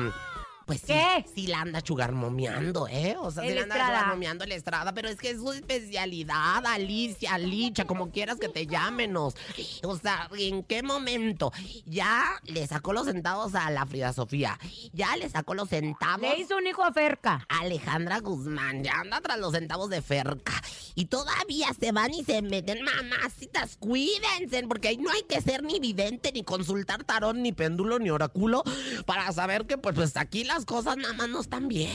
[0.71, 1.25] Pues sí, ¿Qué?
[1.35, 3.17] sí la anda chugarmomeando, ¿eh?
[3.19, 7.37] O sea, sí la anda chugarmomeando la estrada, pero es que es su especialidad, Alicia,
[7.37, 9.35] Licha, como quieras que te llámenos.
[9.83, 11.51] O sea, ¿en qué momento?
[11.85, 14.57] Ya le sacó los centavos a la Frida Sofía.
[14.93, 16.21] Ya le sacó los centavos.
[16.21, 17.45] Le hizo un hijo a Ferca.
[17.49, 20.53] Alejandra Guzmán ya anda tras los centavos de Ferca.
[20.95, 25.63] Y todavía se van y se meten, mamacitas, cuídense, porque ahí no hay que ser
[25.63, 28.63] ni vidente, ni consultar tarón, ni péndulo, ni oráculo,
[29.05, 31.91] para saber que pues, pues aquí las cosas nada más no están bien.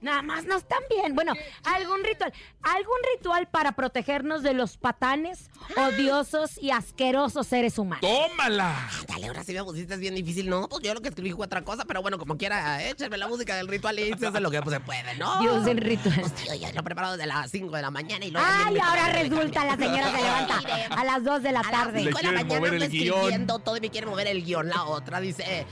[0.00, 1.14] Nada más no están bien.
[1.14, 1.32] Bueno,
[1.64, 2.32] algún ritual.
[2.62, 8.02] ¿Algún ritual para protegernos de los patanes, odiosos y asquerosos seres humanos?
[8.02, 8.90] ¡Tómala!
[9.08, 10.48] Dale, ahora sí me pusiste bien difícil.
[10.50, 13.28] No, pues yo lo que escribí fue otra cosa, pero bueno, como quiera, échenme la
[13.28, 15.40] música del ritual y se hace lo que pues, se puede, ¿no?
[15.40, 16.20] Dios del ritual.
[16.20, 18.46] Pues tío, ya lo he preparado desde las 5 de la mañana y luego...
[18.48, 22.02] Ay, ahora resulta la señora se levanta a las 2 de la A las tarde.
[22.04, 23.16] 5 de la mañana mover guion.
[23.18, 24.68] escribiendo todo y me quiere mover el guion.
[24.68, 25.66] La otra dice,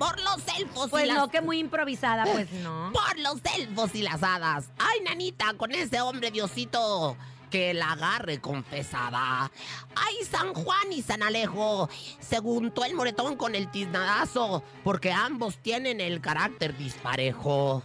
[0.00, 1.18] por los elfos y Pues las...
[1.18, 2.90] no, que muy improvisada, pues no.
[2.90, 4.70] Por los elfos y las hadas.
[4.78, 7.18] Ay, nanita, con ese hombre diosito
[7.50, 9.50] que la agarre confesada.
[9.94, 11.90] Ay, San Juan y San Alejo.
[12.18, 17.82] Se juntó el moretón con el tiznadazo, porque ambos tienen el carácter disparejo.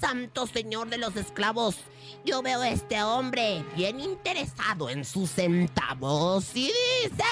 [0.00, 1.76] Santo Señor de los esclavos,
[2.24, 7.24] yo veo a este hombre bien interesado en sus centavos y dice...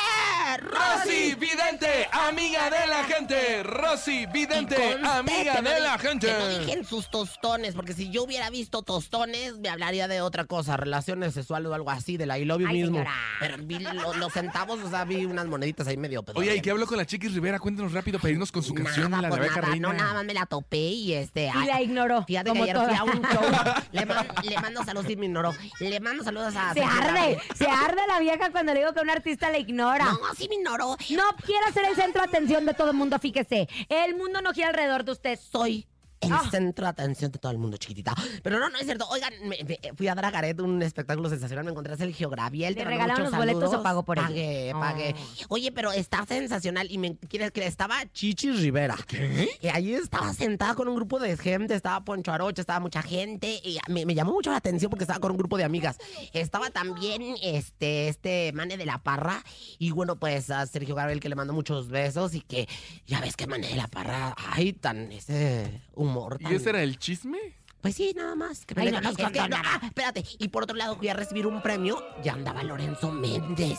[0.60, 3.62] Rosy Vidente, amiga de la gente.
[3.62, 6.58] Rosy Vidente, amiga que de la Que no gente.
[6.60, 10.76] dije en sus tostones, porque si yo hubiera visto tostones, me hablaría de otra cosa,
[10.78, 12.96] relaciones sexuales o algo así, de la I love you Ay, mismo.
[12.96, 13.12] señora.
[13.40, 16.38] Pero vi lo- los centavos, o sea, vi unas moneditas ahí medio pedo.
[16.38, 17.58] Oye, ¿y qué habló con la Chiquis Rivera?
[17.58, 19.88] Cuéntanos rápido para irnos con su canción, Nada, la de pues nada, Reina.
[19.88, 21.50] no, nada más me la topé y este...
[21.62, 22.24] Y la ignoró.
[22.24, 23.42] Fíjate que como ayer fui a un show.
[23.92, 25.54] Le, man- le mando saludos y me ignoró.
[25.80, 26.74] Le mando saludos a...
[26.74, 30.04] Se arde, se arde la vieja cuando le digo que un artista le ignora.
[30.04, 30.96] No, sí me ignoró.
[31.10, 33.68] No quiere ser el centro de atención de todo el mundo, fíjese.
[33.88, 35.38] El mundo no gira alrededor de usted.
[35.38, 35.86] soy
[36.20, 36.42] el Ah.
[36.50, 38.14] centro de atención de todo el mundo, chiquitita.
[38.42, 39.06] Pero no, no es cierto.
[39.08, 41.64] Oigan, me- me- fui a Dragaret, un espectáculo sensacional.
[41.64, 42.74] Me encontré a Sergio Graviel.
[42.74, 43.80] ¿Le te regalaron los boletos saludos.
[43.80, 44.26] o pagó por ello?
[44.28, 44.80] Pagué, Oh.
[44.80, 45.14] pagué.
[45.48, 46.90] Oye, pero está sensacional.
[46.90, 48.96] Y me quieres que estaba Chichi Rivera.
[49.06, 49.48] ¿Qué?
[49.60, 51.74] Y ahí estaba sentada con un grupo de gente.
[51.74, 53.60] Estaba Poncho Arocha, estaba mucha gente.
[53.64, 55.98] Y me, me llamó mucho la atención porque estaba con un grupo de amigas.
[56.32, 59.42] Estaba también este, este Mane de la Parra.
[59.78, 62.34] Y bueno, pues a Sergio Gabriel que le mando muchos besos.
[62.34, 62.68] Y que
[63.06, 66.38] ya ves que Mane de la Parra, ay, tan ese humor.
[66.40, 67.38] ¿Y ese era el chisme?
[67.80, 68.64] Pues sí, nada más.
[68.66, 69.62] que Ay, me- no nos es que contó no- nada.
[69.74, 70.24] ah, espérate.
[70.38, 72.02] Y por otro lado fui a recibir un premio.
[72.24, 73.78] Ya andaba Lorenzo Méndez.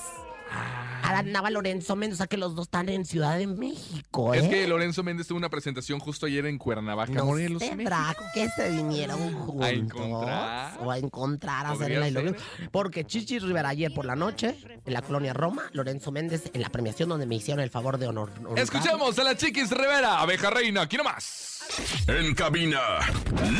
[0.52, 0.86] Ah.
[1.18, 4.40] andaba Lorenzo Méndez, o sea que los dos están en Ciudad de México, ¿eh?
[4.40, 7.62] Es que Lorenzo Méndez tuvo una presentación justo ayer en Cuernavaca, no Morelos.
[7.76, 9.70] Braco, que se vinieron juntos.
[9.70, 10.78] encontrar.
[10.82, 12.36] O a encontrar, a hacer.
[12.72, 14.56] Porque Chichi Rivera ayer por la noche,
[14.86, 18.08] en la colonia Roma, Lorenzo Méndez en la premiación donde me hicieron el favor de
[18.08, 18.32] honor.
[18.40, 18.58] honrar.
[18.60, 21.59] Escuchamos a la Chiquis Rivera, abeja reina, aquí nomás.
[22.08, 22.80] En cabina,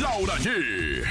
[0.00, 1.04] Laura G.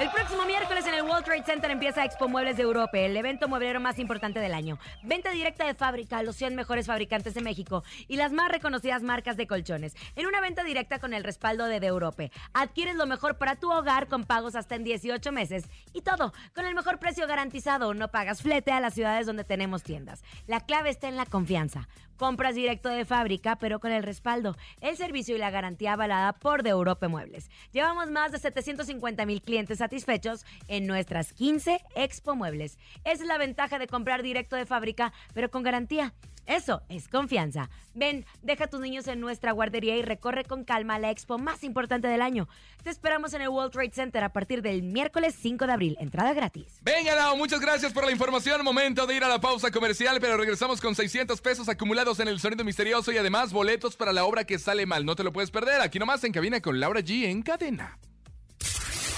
[0.00, 3.48] El próximo miércoles en el World Trade Center empieza Expo Muebles de Europa, el evento
[3.48, 4.78] mueblero más importante del año.
[5.04, 9.02] Venta directa de fábrica a los 100 mejores fabricantes de México y las más reconocidas
[9.02, 9.94] marcas de colchones.
[10.16, 12.32] En una venta directa con el respaldo de De Europe.
[12.54, 15.64] Adquieres lo mejor para tu hogar con pagos hasta en 18 meses.
[15.92, 17.94] Y todo con el mejor precio garantizado.
[17.94, 20.24] No pagas flete a las ciudades donde tenemos tiendas.
[20.48, 21.88] La clave está en la confianza.
[22.16, 26.62] Compras directo de fábrica, pero con el respaldo, el servicio y la garantía avalada por
[26.62, 27.50] De Europe Muebles.
[27.72, 32.76] Llevamos más de 750 mil clientes satisfechos en nuestras 15 Expo Muebles.
[33.02, 36.12] Esa es la ventaja de comprar directo de fábrica, pero con garantía.
[36.46, 37.70] Eso es confianza.
[37.94, 41.64] Ven, deja a tus niños en nuestra guardería y recorre con calma la expo más
[41.64, 42.48] importante del año.
[42.82, 45.96] Te esperamos en el World Trade Center a partir del miércoles 5 de abril.
[46.00, 46.80] Entrada gratis.
[46.82, 48.62] Venga, Lau, muchas gracias por la información.
[48.64, 52.40] Momento de ir a la pausa comercial, pero regresamos con 600 pesos acumulados en el
[52.40, 55.04] sonido misterioso y además boletos para la obra que sale mal.
[55.04, 55.80] No te lo puedes perder.
[55.80, 57.98] Aquí nomás en cabina con Laura G en cadena.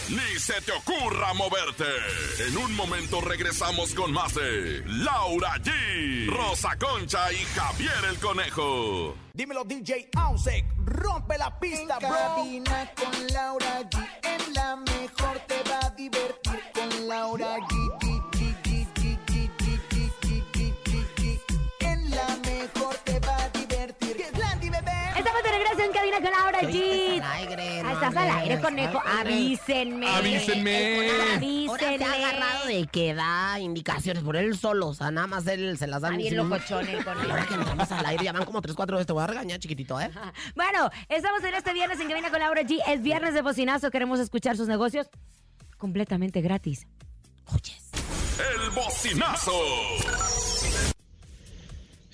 [0.08, 1.84] Ni se te ocurra moverte.
[2.46, 9.16] En un momento regresamos con más de Laura G, Rosa Concha y Javier el Conejo.
[9.32, 12.18] Dímelo DJ Ausek, rompe la pista, en bro.
[12.18, 18.16] Cabina con Laura G, en la mejor te va a divertir con Laura G.
[25.78, 26.95] en cabina con Laura G.
[28.08, 29.02] Estás al aire, conejo.
[29.04, 30.08] Avísenme.
[30.08, 31.10] Avísenme.
[31.10, 31.98] Ahora Avísenme.
[31.98, 35.76] se ha agarrado de que da indicaciones por él solo, o sea, nada más él
[35.76, 36.10] se las da.
[36.10, 37.26] Bien locochón el conejo.
[37.30, 39.58] Ahora que entramos al aire, ya van como 3, 4 veces, te voy a regañar,
[39.58, 40.10] chiquitito, ¿eh?
[40.54, 42.78] Bueno, estamos en este viernes en Cabina con Laura G.
[42.86, 43.90] Es viernes de bocinazo.
[43.90, 45.08] Queremos escuchar sus negocios
[45.78, 46.86] completamente gratis.
[47.46, 47.90] Oyes.
[48.38, 49.52] El bocinazo.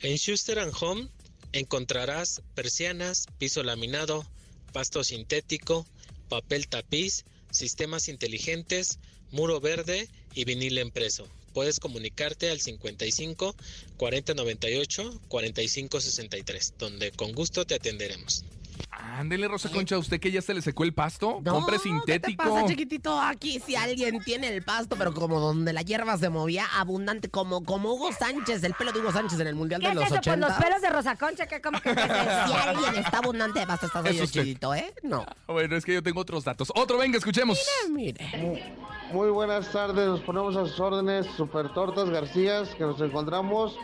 [0.00, 1.09] En Schuster and Home
[1.52, 4.24] encontrarás persianas, piso laminado,
[4.73, 5.87] pasto sintético,
[6.29, 8.99] papel tapiz, sistemas inteligentes,
[9.31, 11.29] muro verde y vinil impreso.
[11.53, 13.55] Puedes comunicarte al 55
[13.99, 18.45] 40 98 45 63, donde con gusto te atenderemos.
[18.90, 21.40] Ándele, Rosa Concha, ¿usted que ya se le secó el pasto?
[21.42, 22.55] No, Compre ¿qué te sintético.
[22.55, 23.21] pasa, chiquitito?
[23.21, 27.64] Aquí si alguien tiene el pasto, pero como donde la hierba se movía abundante, como,
[27.64, 30.05] como Hugo Sánchez, el pelo de Hugo Sánchez en el Mundial ¿Qué de es los
[30.07, 30.14] eso?
[30.16, 30.49] Pues 80.
[30.49, 31.47] los pelos de Rosa Concha.
[31.47, 32.47] ¿Qué, que qué es eso?
[32.47, 34.92] Si alguien está abundante de pasto, estás Es chiquitito, ¿eh?
[35.03, 35.25] No.
[35.47, 36.73] Bueno, es que yo tengo otros datos.
[36.75, 37.59] Otro, venga, escuchemos.
[37.90, 38.75] Mire.
[39.12, 43.77] Muy buenas tardes, nos ponemos a sus órdenes, Super Tortas Garcías, que nos encontramos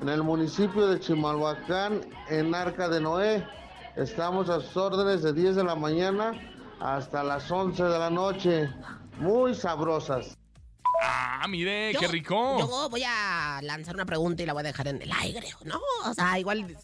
[0.00, 3.44] en el municipio de Chimalhuacán, en Arca de Noé.
[3.96, 6.32] Estamos a sus órdenes de 10 de la mañana
[6.80, 8.68] hasta las 11 de la noche.
[9.18, 10.36] Muy sabrosas.
[11.02, 12.58] Ah, mire, Yo- qué rico.
[12.58, 15.80] Yo voy a lanzar una pregunta y la voy a dejar en el aire, ¿no?
[16.04, 16.76] O sea, igual...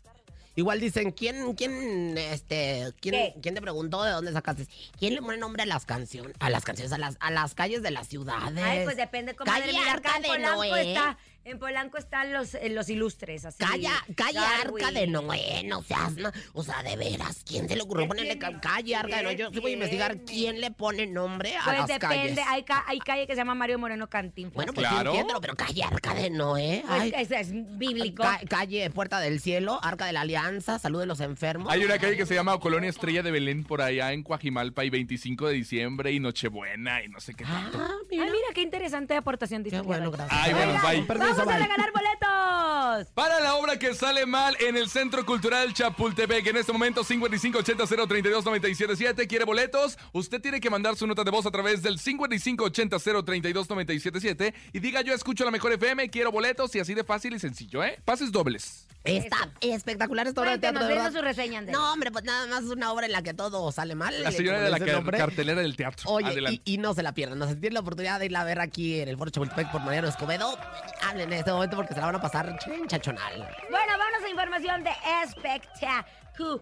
[0.55, 4.67] Igual dicen, ¿quién, quién, este, quién, quién te preguntó de dónde sacaste?
[4.99, 7.83] ¿Quién le pone nombre a las canciones, a las canciones, a las, a las calles
[7.83, 8.63] de las ciudades?
[8.63, 9.65] Ay, pues depende, comadre.
[9.73, 10.93] Calle acá Arca de Polanco Noé.
[10.93, 11.17] está...
[11.45, 13.59] En Polanco están los, eh, los ilustres, así.
[13.59, 14.85] Calle, calle Darwin.
[14.85, 18.09] Arca de Noé, no seas, na- o sea, de veras, ¿quién se le ocurrió ¿Qué
[18.09, 19.37] ponerle ca- calle Arca de Noé?
[19.37, 22.17] Yo sí voy a investigar quién le pone nombre a Pues las depende.
[22.17, 22.39] calles.
[22.49, 24.55] Hay, ca- hay calle que se llama Mario Moreno Cantinflas.
[24.55, 25.11] Bueno, pues sí Claro.
[25.11, 26.85] entiendo, pero calle Arca de Noé.
[26.87, 27.27] Pues ay.
[27.31, 28.23] es bíblico.
[28.23, 31.73] Ca- calle Puerta del Cielo, Arca de la Alianza, Salud de los Enfermos.
[31.73, 34.91] Hay una calle que se llama Colonia Estrella de Belén por allá en Coajimalpa y
[34.91, 37.79] 25 de diciembre y Nochebuena y no sé qué tanto.
[37.81, 39.65] Ah, Ay, mira qué interesante aportación.
[39.65, 40.41] Qué bueno, gracias.
[40.41, 41.03] Ay, bueno, bye.
[41.37, 43.13] Vamos a regalar boletos.
[43.15, 49.27] Para la obra que sale mal en el Centro Cultural Chapultepec, en este momento 5580-032-977.
[49.29, 49.97] ¿Quiere boletos?
[50.13, 55.13] Usted tiene que mandar su nota de voz a través del 5580-032-977 y diga yo
[55.15, 57.99] escucho la mejor FM, quiero boletos y así de fácil y sencillo, ¿eh?
[58.05, 58.87] Pases dobles.
[59.05, 61.19] Está espectacular esta obra de teatro, de denos verdad.
[61.19, 61.77] su reseña, Andrés.
[61.77, 64.15] No, hombre, pues nada más una obra en la que todo sale mal.
[64.23, 66.09] La señora de la car- cartelera del teatro.
[66.09, 66.63] Oye, Adelante.
[66.65, 67.37] y, y no se la pierdan.
[67.41, 69.81] No se tienen la oportunidad de irla a ver aquí en el Foro Chapultepec por
[69.81, 70.57] Mariano Escobedo.
[71.03, 72.57] Hablen en este momento porque se la van a pasar
[72.87, 73.37] chachonal.
[73.71, 74.91] Bueno, vamos a información de
[75.25, 76.61] espectáculos.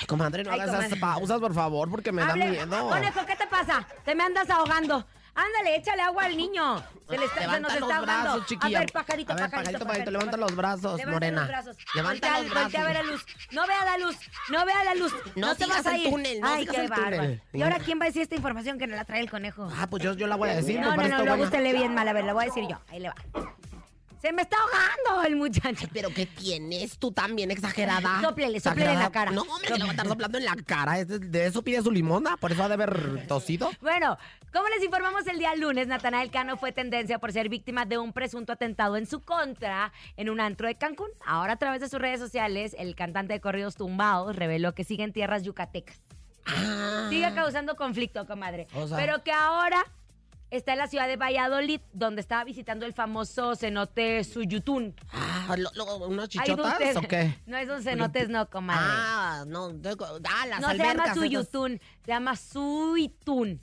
[0.00, 2.88] Ay, comadre, no Ay, hagas esas pausas, por favor, porque me da Hable- miedo.
[2.88, 3.86] Conejo, ¿qué te pasa?
[4.04, 5.04] Te me andas ahogando.
[5.38, 6.82] Ándale, échale agua al niño.
[7.08, 8.04] Se le está, se nos los está ahogando.
[8.22, 8.78] brazos, chiquilla.
[8.78, 11.40] A ver, pajarito, A ver, pajarito, pajarito, pajarito, levanta los brazos, Levanta morena.
[11.40, 11.76] los brazos.
[11.94, 12.62] Levanta voltea, los brazos.
[12.72, 13.26] voltea a ver a luz.
[13.52, 14.16] No vea la luz.
[14.50, 15.12] No vea la luz.
[15.36, 16.10] No No, te vas a ir.
[16.10, 17.36] túnel, no Ay, qué bárbaro.
[17.52, 19.68] ¿Y ahora quién va a decir esta información que nos la trae el conejo?
[19.76, 20.80] Ah, pues yo, yo la voy a decir.
[20.80, 22.08] no, no, no, usted lee bien mal.
[22.08, 22.78] A ver, la voy a decir yo.
[22.90, 23.14] Ahí le va.
[24.20, 25.86] Se me está ahogando el muchacho.
[25.92, 28.20] ¿Pero qué tienes tú también exagerada?
[28.20, 29.30] Sóplele, sóplele en la cara.
[29.30, 31.04] No, hombre, que le va a estar soplando en la cara.
[31.04, 33.70] De- eso pide su limona, por eso ha de haber tosido.
[33.80, 34.18] Bueno,
[34.52, 38.12] como les informamos el día lunes, Natanael Cano fue tendencia por ser víctima de un
[38.12, 41.08] presunto atentado en su contra en un antro de Cancún.
[41.24, 45.04] Ahora, a través de sus redes sociales, el cantante de corridos tumbados reveló que sigue
[45.04, 46.00] en tierras yucatecas.
[47.10, 48.66] Sigue causando conflicto, comadre.
[48.72, 48.78] Ah.
[48.78, 49.84] O sea- Pero que ahora
[50.50, 54.94] está en la ciudad de Valladolid, donde estaba visitando el famoso cenote Suyutún.
[55.12, 57.38] Ah, lo- lo- ¿Unos Ahí donde chichotas usted- o qué?
[57.46, 58.80] No, esos cenotes no, comadre.
[58.86, 61.16] Ah, no, ah, las no se llama esas.
[61.16, 63.60] Suyutún, se llama Suitún.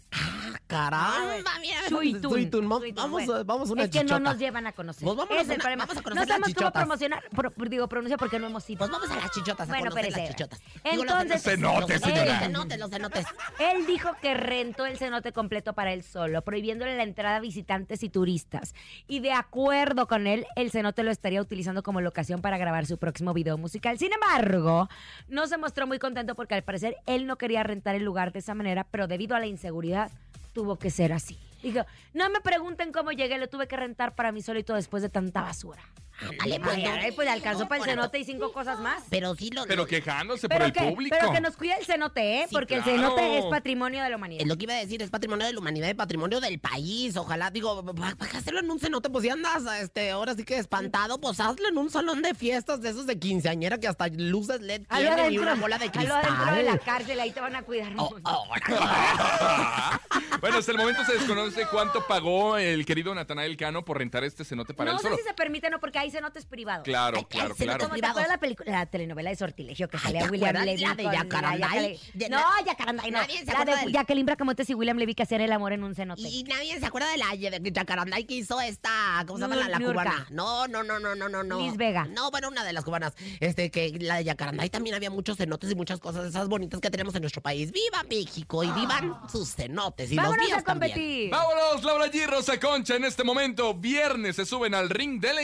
[0.68, 1.78] Caramba, mira.
[1.92, 1.98] Mo-
[2.30, 3.34] Suitún, Vamos, bueno.
[3.36, 5.06] a- vamos a una Es que no nos llevan a conocer.
[5.08, 5.86] Pues Ese es a el una- problema.
[5.86, 8.80] vamos a no conocer las sabemos cómo promocionar, pro- digo, pronuncia porque no hemos ido.
[8.80, 10.34] Pues vamos a las chichotas a Bueno, conocer las espérese.
[10.34, 10.60] chichotas.
[10.92, 12.26] Digo, los Entonces, Cenotes, señora.
[12.26, 13.26] Los cenotes, los cenotes.
[13.60, 18.02] Él dijo que rentó el cenote completo para él solo, prohibiéndole la entrada a visitantes
[18.04, 18.74] y turistas.
[19.08, 22.98] Y de acuerdo con él, el cenote lo estaría utilizando como locación para grabar su
[22.98, 23.98] próximo video musical.
[24.00, 24.90] Sin embargo,
[25.28, 28.40] no se mostró muy contento porque al parecer él no quería rentar el lugar de
[28.40, 30.12] esa manera, pero debido a la inseguridad
[30.56, 31.38] tuvo que ser así.
[31.62, 35.10] Dijo, no me pregunten cómo llegué, lo tuve que rentar para mí solito después de
[35.10, 35.84] tanta basura.
[36.22, 36.92] Ándale, pues, no.
[36.94, 39.04] ay, pues le alcanzó No, para el cenote y cinco cosas más.
[39.10, 39.66] Pero sí lo...
[39.66, 41.16] Pero quejándose Pero por el público.
[41.20, 42.46] pero que nos cuide el cenote, ¿eh?
[42.48, 42.92] Sí, Porque claro.
[42.92, 44.42] el cenote es patrimonio de la humanidad.
[44.42, 47.18] Es lo que iba a decir, es patrimonio de la humanidad y patrimonio del país.
[47.18, 49.10] Ojalá, digo, ¿para qué hacerlo en un cenote?
[49.10, 52.82] Pues si andas, este, ahora sí que espantado, pues hazlo en un salón de fiestas
[52.82, 56.24] de esos de quinceañera que hasta luces LED tienen y una bola de cristal.
[56.26, 58.24] adentro de la cárcel, ahí te van a cuidar Oh, mucho.
[60.42, 64.44] bueno, hasta el momento se desconoce cuánto pagó el querido Natanael Cano por rentar este
[64.44, 65.18] cenote para no él sé solo.
[65.18, 66.84] si se permite no, porque hay cenotes privados.
[66.84, 67.90] Claro, Ay, claro, ay, cenotes claro.
[67.90, 70.96] Como te acuerdas la, película, la telenovela de Sortilegio que salía ¿te William Levy la
[70.96, 71.96] de con Yacarandai?
[71.98, 73.20] Yaca- De no, Yacarandai no.
[73.20, 75.74] Nadie se La acuerda de del- Jacqueline Bracamontes y William Levy que hacían el amor
[75.74, 76.22] en un cenote.
[76.22, 77.26] Y nadie se acuerda de la
[77.60, 80.28] de Yacarandai que hizo esta, ¿cómo se llama la, cubana?
[80.30, 81.60] No, no, no, no, no, no, no.
[81.62, 82.06] Liz Vega.
[82.06, 83.14] No, bueno, una de las cubanas.
[83.40, 86.80] Este, que la de Yacarandai también había muchos cenotes y muchas cosas de esas bonitas
[86.80, 87.72] que tenemos en nuestro país.
[87.72, 88.64] ¡Viva México!
[88.64, 90.92] Y vivan sus cenotes y los Vámonos míos a también.
[90.92, 91.32] competir.
[91.32, 92.26] Vámonos, Laura G.
[92.28, 92.96] Rosa Concha.
[92.96, 95.40] En este momento, viernes, se suben al ring del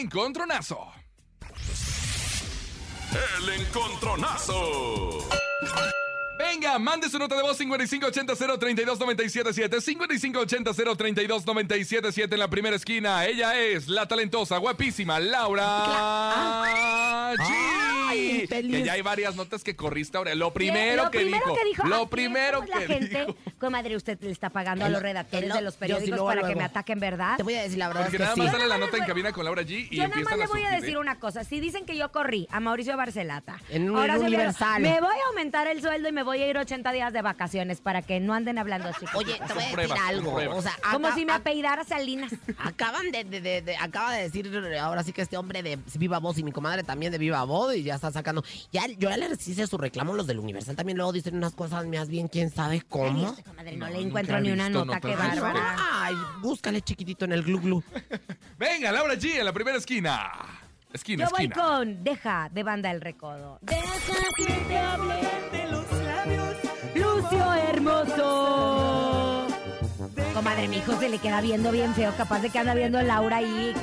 [0.52, 0.92] encontronazo.
[3.14, 5.20] El encontronazo.
[6.52, 9.80] Venga, mande su nota de voz 5580-032-977.
[10.76, 13.26] 5580-032-977 en la primera esquina.
[13.26, 15.66] Ella es la talentosa, guapísima Laura
[17.38, 17.46] G.
[18.10, 20.36] Ay, que ya hay varias notas que corriste ahora.
[20.36, 21.88] Lo primero, lo que, primero dijo, que dijo.
[21.88, 23.26] Lo primero somos la que gente.
[23.26, 23.36] dijo.
[23.58, 26.56] Comadre, usted le está pagando a los redactores de los sí, periódicos luego, para que
[26.56, 27.38] me ataquen, ¿verdad?
[27.38, 28.42] Te voy a decir la verdad Porque es que nada sí.
[28.42, 30.38] más sale la nota más en voy- cabina con Laura G y Yo nada más
[30.38, 31.46] le voy a decir una cosa.
[31.46, 34.82] Si dicen que yo corrí a Mauricio Barcelata, En un- ahora en sí, Universal.
[34.82, 37.82] me voy a aumentar el sueldo y me voy a ir 80 días de vacaciones
[37.82, 39.06] para que no anden hablando así.
[39.16, 40.32] Oye, te voy a decir algo.
[40.34, 40.58] pruebas.
[40.58, 42.32] O sea, como si me apellidara Salinas.
[42.58, 44.50] Acaban de, de- de- de- acaba de decir
[44.80, 47.76] ahora sí que este hombre de Viva Voz y mi comadre también de Viva Voz
[47.76, 48.44] y ya está sacando.
[48.72, 51.86] Ya, yo ya les hice su reclamo los del Universal también luego dicen unas cosas
[51.88, 53.36] más bien quién sabe cómo.
[53.38, 55.40] Ay, comadre, no, No, le encuentro ni una visto nota, qué notas así.
[55.40, 55.76] bárbara.
[55.92, 57.84] Ay, búscale chiquitito en el glu glu.
[58.58, 60.32] Venga, Laura G en la primera esquina.
[60.94, 61.56] Esquina, Yo voy esquina.
[61.56, 63.60] con Deja de Banda El Recodo.
[63.62, 63.94] Deja
[64.36, 65.22] que te hable
[70.42, 73.38] Comadre, mi hijo se le queda viendo bien feo, capaz de que anda viendo Laura
[73.38, 73.76] ahí.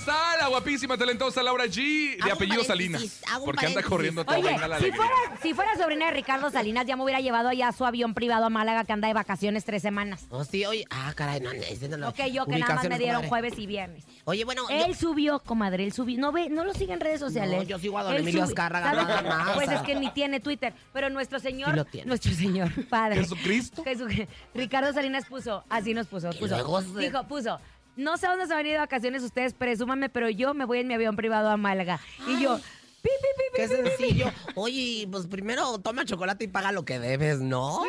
[0.00, 3.20] Está la guapísima, talentosa Laura G, de Hago apellido Salinas.
[3.44, 4.36] Porque anda corriendo todo.
[4.36, 7.70] Oye, la si fuera, si fuera sobrina de Ricardo Salinas, ya me hubiera llevado allá
[7.72, 10.26] su avión privado a Málaga que anda de vacaciones tres semanas.
[10.30, 10.84] Oh, sí, oye.
[10.90, 13.28] Ah, caray, no, no lo- Ok, yo que nada más me dieron comadre.
[13.28, 14.04] jueves y viernes.
[14.24, 16.18] Oye, bueno, yo- Él subió, comadre, él subió.
[16.18, 17.56] No ve, no lo sigue en redes sociales.
[17.58, 19.54] No, yo sigo a don Él Emilio Azcárraga, ¿Sabe nada más.
[19.54, 20.72] Pues es que ni tiene Twitter.
[20.92, 22.06] Pero nuestro señor, Sí lo tiene.
[22.08, 23.20] nuestro señor, padre.
[23.20, 23.84] ¿Jesucristo?
[23.84, 24.08] Jesu-
[24.54, 26.46] Ricardo Salinas puso, así nos puso, puso.
[26.54, 27.60] luego se- Dijo, puso.
[27.96, 30.64] No sé a dónde se van a ir de vacaciones ustedes, presúmanme, pero yo me
[30.64, 32.00] voy en mi avión privado a Málaga.
[32.26, 32.62] Y yo, pi,
[33.02, 33.88] pi, pi, pi, Qué pi, pi, pi.
[33.90, 34.32] sencillo.
[34.54, 37.82] Oye, pues primero toma chocolate y paga lo que debes, ¿no?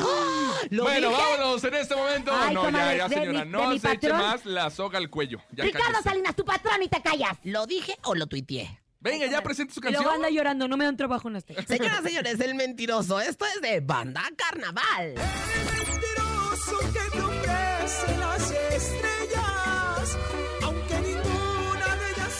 [0.00, 0.54] ¡Ah!
[0.70, 1.20] ¿Lo Bueno, dije?
[1.22, 2.32] vámonos en este momento.
[2.34, 3.44] Ay, no, ya, ya, señora.
[3.44, 5.38] mi- no se eche más la soga al cuello.
[5.52, 6.02] Ya Ricardo cállese.
[6.08, 7.38] Salinas, tu patrón y te callas.
[7.44, 8.80] ¿Lo dije o lo tuiteé?
[9.00, 10.02] Venga, ya presente su Y canción.
[10.02, 11.62] luego anda llorando, no me dan trabajo en este.
[11.66, 13.20] Señoras, señores, el mentiroso.
[13.20, 15.14] Esto es de Banda Carnaval.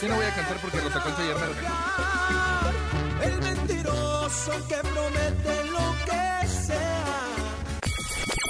[0.00, 1.42] Sí, no voy a cantar porque Rosa Concha ayer me
[3.26, 7.04] El mentiroso que promete lo que sea.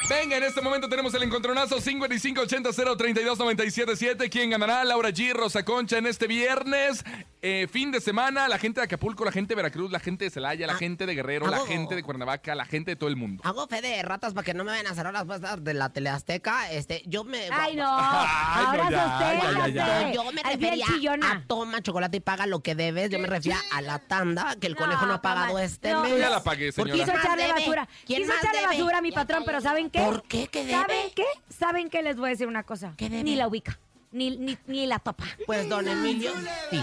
[0.08, 4.30] Venga, en este momento tenemos el encontronazo 5580-032-977.
[4.30, 4.84] ¿Quién ganará?
[4.84, 7.04] Laura G, Rosa Concha en este viernes.
[7.46, 10.30] Eh, fin de semana, la gente de Acapulco, la gente de Veracruz, la gente de
[10.30, 13.16] Celaya, la gente de Guerrero, la hago- gente de Cuernavaca, la gente de todo el
[13.16, 13.42] mundo.
[13.44, 15.90] Hago fe de ratas para que no me vayan a cerrar las puertas de la
[15.90, 16.70] teleazteca.
[16.72, 17.48] Este, yo me.
[17.52, 17.86] Ay, no.
[18.00, 20.12] Ay, Ahora no, ya, ya, ya, ya.
[20.12, 20.86] Yo me Ay, refería
[21.22, 23.10] a toma chocolate y paga lo que debes.
[23.10, 26.18] Yo me refería a la tanda que el conejo no ha pagado este No, mes.
[26.18, 26.92] Ya la pagué, ¿Por señora.
[26.94, 27.58] quién Quiso echarle debe?
[27.60, 27.88] basura.
[28.06, 28.72] ¿Quién Quiso echarle debe?
[28.78, 30.00] basura a mi patrón, pero ¿saben qué?
[30.00, 30.48] ¿Por qué?
[30.48, 30.72] ¿Qué debe?
[30.80, 31.24] ¿Saben qué?
[31.50, 32.02] ¿Saben qué?
[32.02, 32.94] Les voy a decir una cosa.
[32.96, 33.22] ¿Qué debe?
[33.22, 33.78] Ni la ubica.
[34.12, 35.24] Ni, ni, ni la topa.
[35.44, 36.30] Pues, don Emilio,
[36.70, 36.80] sí.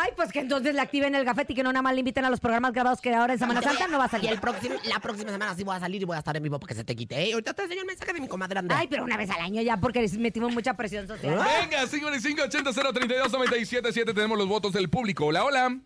[0.00, 2.24] Ay, pues que entonces le activen el gafete y que no nada más le inviten
[2.24, 4.30] a los programas grabados que ahora en Semana Santa no va a salir.
[4.30, 6.42] Y el próximo, la próxima semana sí voy a salir y voy a estar en
[6.44, 7.20] vivo para que se te quite.
[7.20, 7.32] ¿eh?
[7.32, 8.78] Ahorita te enseño el mensaje de mi comadre Andrea.
[8.78, 11.34] Ay, pero una vez al año ya porque les metimos mucha presión social.
[11.34, 14.14] Venga, 5580-032-977.
[14.14, 15.26] Tenemos los votos del público.
[15.26, 15.76] Hola, hola.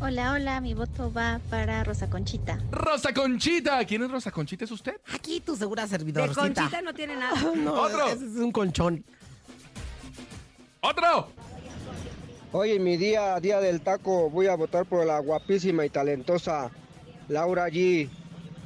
[0.00, 2.58] Hola, hola, mi voto va para Rosa Conchita.
[2.72, 3.84] Rosa Conchita.
[3.84, 4.64] ¿Quién es Rosa Conchita?
[4.64, 4.96] ¿Es usted?
[5.14, 6.40] Aquí tu segura De servidorcita.
[6.40, 7.40] Conchita no tiene nada.
[7.54, 8.08] No, Otro.
[8.08, 9.04] Ese es un conchón.
[10.80, 11.30] ¡Otro!
[12.54, 16.70] Hoy en mi día, día del taco, voy a votar por la guapísima y talentosa
[17.28, 18.10] Laura G.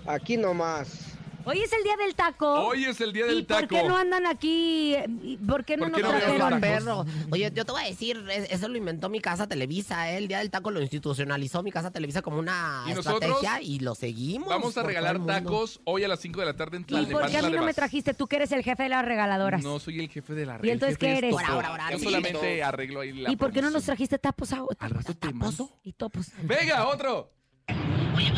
[0.07, 1.06] Aquí nomás.
[1.49, 2.53] Hoy es el día del taco.
[2.67, 3.61] Hoy es el día ¿Y del taco.
[3.61, 4.97] por qué no andan aquí?
[5.23, 6.19] ¿Y ¿Por qué no ¿Por nos qué no veo
[6.49, 6.61] trajeron?
[6.61, 7.07] Perro.
[7.31, 10.17] Oye, yo te voy a decir, es- eso lo inventó mi casa Televisa, ¿eh?
[10.19, 14.49] El Día del Taco lo institucionalizó mi casa Televisa como una estrategia y lo seguimos.
[14.49, 17.05] Vamos a regalar tacos hoy a las 5 de la tarde en ¿Y por qué
[17.07, 18.13] a mí Tlalnepantla no me trajiste?
[18.13, 19.63] Tú que eres el jefe de las regaladoras.
[19.63, 20.69] No soy el jefe de la red.
[20.69, 21.31] ¿Y entonces qué es eres?
[21.31, 21.45] Toto.
[21.47, 24.53] Ahora, ahora, ahora, Yo solamente arreglo ahí la ¿Y por qué no nos trajiste tapos
[24.53, 25.71] a Al rato te mando.
[25.85, 26.27] y topos?
[26.43, 27.31] Venga, otro.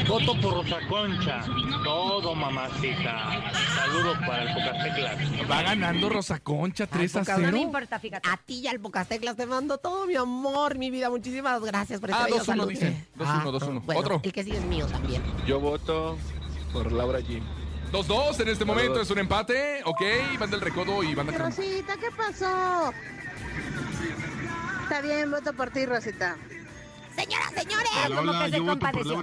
[0.08, 1.40] Voto por Rosa Concha.
[1.84, 3.40] Todo, mamacita.
[3.74, 5.50] Saludos para el Pocateclas.
[5.50, 7.56] Va ganando Rosa Concha 3 a Pocas- No me 0.
[7.58, 8.28] importa, fíjate.
[8.28, 11.10] A ti y al Pocasteclas te mando todo mi amor, mi vida.
[11.10, 12.66] Muchísimas gracias por este Ah, bello 2-1 saludo.
[12.68, 13.06] dice.
[13.16, 13.80] 2-1, 2-1.
[13.84, 14.20] bueno, Otro.
[14.24, 15.22] El que sigue es mío también.
[15.46, 16.16] Yo voto
[16.72, 17.42] por Laura G.
[17.92, 19.82] 2-2 en este momento es un empate.
[19.84, 20.00] Ok,
[20.38, 22.92] van del recodo y van de Rosita, ¿qué pasó?
[24.84, 26.36] Está bien, voto por ti, Rosita.
[27.18, 27.90] Señoras, señores.
[28.14, 29.18] como que se compadeció.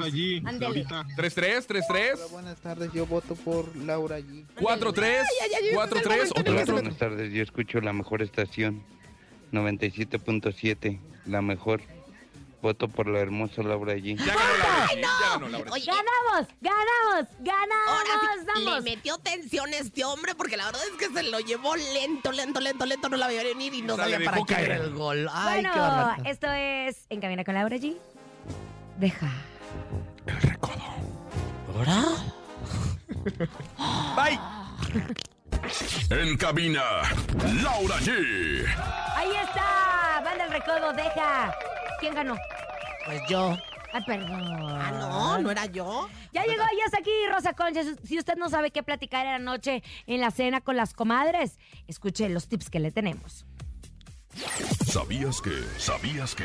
[0.45, 0.85] Ándele.
[0.85, 2.29] 3-3, 3-3.
[2.29, 4.45] Buenas tardes, yo voto por Laura G.
[4.57, 5.23] 4-3,
[5.73, 6.31] 4-3.
[6.35, 7.33] Otro, Hola, buenas tardes.
[7.33, 8.83] Yo escucho la mejor estación,
[9.53, 11.81] 97.7, la mejor.
[12.65, 14.17] Voto por la hermosa Laura G.
[14.17, 15.73] Ya ganó Laura G, ya ganó Laura G.
[15.73, 16.47] Oye, ¡Ganamos!
[16.61, 17.27] ¡Ganamos!
[17.87, 18.09] Ahora
[18.43, 18.83] ¡Ganamos!
[18.83, 22.59] sí, metió tensión este hombre porque la verdad es que se lo llevó lento, lento,
[22.59, 24.71] lento, lento, no la veía venir y no sabía para qué caer.
[24.71, 25.29] era el gol.
[25.31, 27.95] Ay, Bueno, esto es En Cabina con Laura G.
[28.97, 29.29] Deja.
[31.75, 32.03] ¿Ahora?
[34.15, 34.39] Bye.
[36.09, 36.81] En cabina,
[37.61, 38.65] Laura G.
[39.15, 40.19] Ahí está.
[40.23, 41.53] Van del recodo, deja.
[41.99, 42.35] ¿Quién ganó?
[43.05, 43.57] Pues yo.
[43.93, 44.41] Ah, perdón.
[44.41, 46.09] Ah, no, no era yo.
[46.33, 47.81] Ya llegó, ya está aquí Rosa Concha.
[48.03, 51.57] Si usted no sabe qué platicar en la noche en la cena con las comadres,
[51.87, 53.45] escuche los tips que le tenemos.
[54.85, 55.51] ¿Sabías que?
[55.77, 56.43] ¿Sabías que?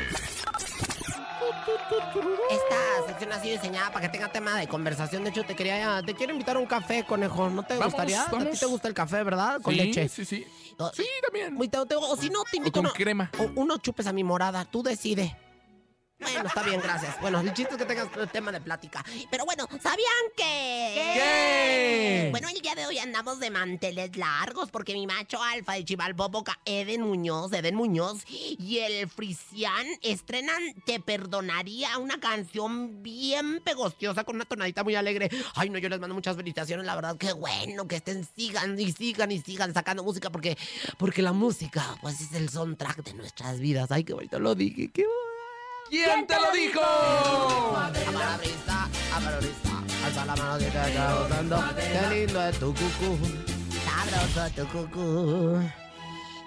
[2.49, 5.23] Esta sección ha sido diseñada para que tenga tema de conversación.
[5.25, 7.49] De hecho, te quería, te quiero invitar a un café, conejo.
[7.49, 8.21] ¿No te Vamos, gustaría?
[8.23, 8.59] ¿A ti vamos.
[8.59, 9.59] te gusta el café, verdad?
[9.61, 10.07] Con Sí, leche.
[10.07, 10.45] sí, sí.
[10.77, 11.57] O- Sí, también.
[11.57, 13.29] O si no, te O invito con uno- crema.
[13.39, 14.63] o unos chupes a mi morada.
[14.65, 15.35] Tú decide.
[16.21, 17.19] Bueno, está bien, gracias.
[17.19, 19.03] Bueno, el chiste es que tengas tema de plática.
[19.29, 20.07] Pero bueno, ¿sabían
[20.37, 21.11] que...?
[21.13, 22.27] ¿Qué?
[22.31, 26.59] Bueno, el día de hoy andamos de manteles largos porque mi macho alfa de Chivalboboca,
[26.65, 34.35] Eden Muñoz, Eden Muñoz y el Frisian estrenan Te Perdonaría, una canción bien pegostiosa con
[34.35, 35.29] una tonadita muy alegre.
[35.55, 38.91] Ay, no, yo les mando muchas felicitaciones, la verdad, qué bueno que estén, sigan y
[38.91, 40.57] sigan y sigan sacando música porque,
[40.97, 43.91] porque la música, pues es el soundtrack de nuestras vidas.
[43.91, 45.05] Ay, qué bonito lo dije, qué
[45.91, 46.79] ¿Quién te lo dijo?
[50.05, 51.63] Alza la mano que te está gozando.
[51.75, 53.19] Qué lindo es tu cucú,
[53.83, 55.80] sabroso tu cucú.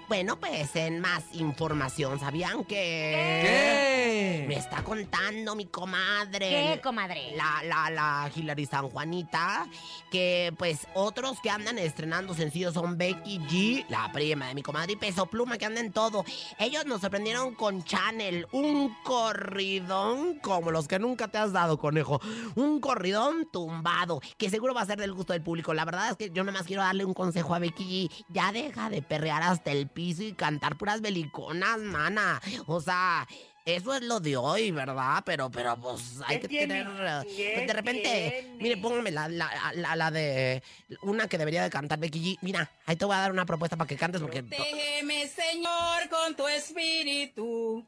[0.07, 3.41] Bueno, pues en más información, ¿sabían que...?
[3.43, 4.45] ¿Qué?
[4.47, 6.75] Me está contando mi comadre.
[6.75, 7.35] ¿Qué, comadre?
[7.35, 9.67] La, la, la Hilary San Juanita,
[10.11, 14.93] que pues otros que andan estrenando sencillos son Becky G, la prima de mi comadre,
[14.93, 16.25] y Peso Pluma, que andan en todo.
[16.59, 22.21] Ellos nos sorprendieron con Channel, un corridón como los que nunca te has dado, conejo.
[22.57, 25.73] Un corridón tumbado, que seguro va a ser del gusto del público.
[25.73, 28.25] La verdad es que yo nada más quiero darle un consejo a Becky G.
[28.29, 32.41] Ya deja de perrear hasta el piso y cantar puras beliconas, mana.
[32.67, 33.27] O sea...
[33.67, 35.23] Eso es lo de hoy, ¿verdad?
[35.25, 36.87] Pero, pero, pues, hay que tener...
[36.87, 40.63] eh, pues, de repente, mire, póngame la, la, la, la de...
[41.01, 42.39] Una que debería de cantar Becky G.
[42.43, 44.43] Mira, ahí te voy a dar una propuesta para que cantes porque...
[44.43, 47.83] Protégeme, Señor, con tu espíritu.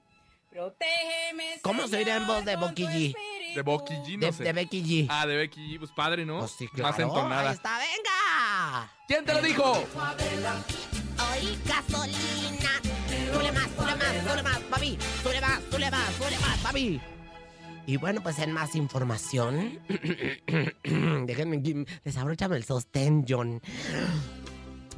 [0.49, 1.59] Protégeme.
[1.61, 3.15] ¿Cómo se oirá en voz de Becky G?
[3.55, 4.45] De Becky G, De, no sé.
[4.45, 5.07] de Becky G.
[5.11, 6.39] Ah, de Becky G, pues padre, ¿no?
[6.39, 7.03] Pues sí, Más claro.
[7.03, 7.51] entonada.
[7.51, 8.93] Ahí está, venga.
[9.07, 9.85] ¿Quién te lo dijo?
[11.47, 12.71] Hoy gasolina.
[13.33, 14.59] Sube más, sube más, sube más.
[14.69, 14.99] Papi.
[15.23, 17.01] Súbele más, súbele más, súbele más, papi.
[17.87, 19.79] Y bueno, pues en más información.
[20.83, 23.61] Déjenme, desabróchame el sostén, John.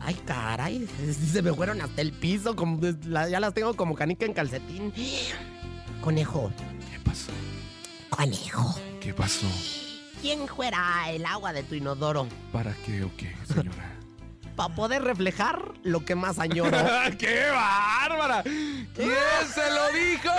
[0.01, 0.89] Ay, caray,
[1.33, 4.93] se me fueron hasta el piso, como, ya las tengo como canica en calcetín.
[6.01, 6.51] Conejo.
[6.91, 7.33] ¿Qué pasó?
[8.09, 8.75] Conejo.
[9.01, 9.47] ¿Qué pasó?
[10.23, 12.27] ¿Quién fuera el agua de tu inodoro?
[12.53, 13.98] ¿Para qué o qué, señora?
[14.59, 16.77] Para poder reflejar lo que más añoro.
[17.19, 18.43] ¡Qué bárbara!
[18.43, 19.15] ¿Quién
[19.55, 20.31] se lo dijo?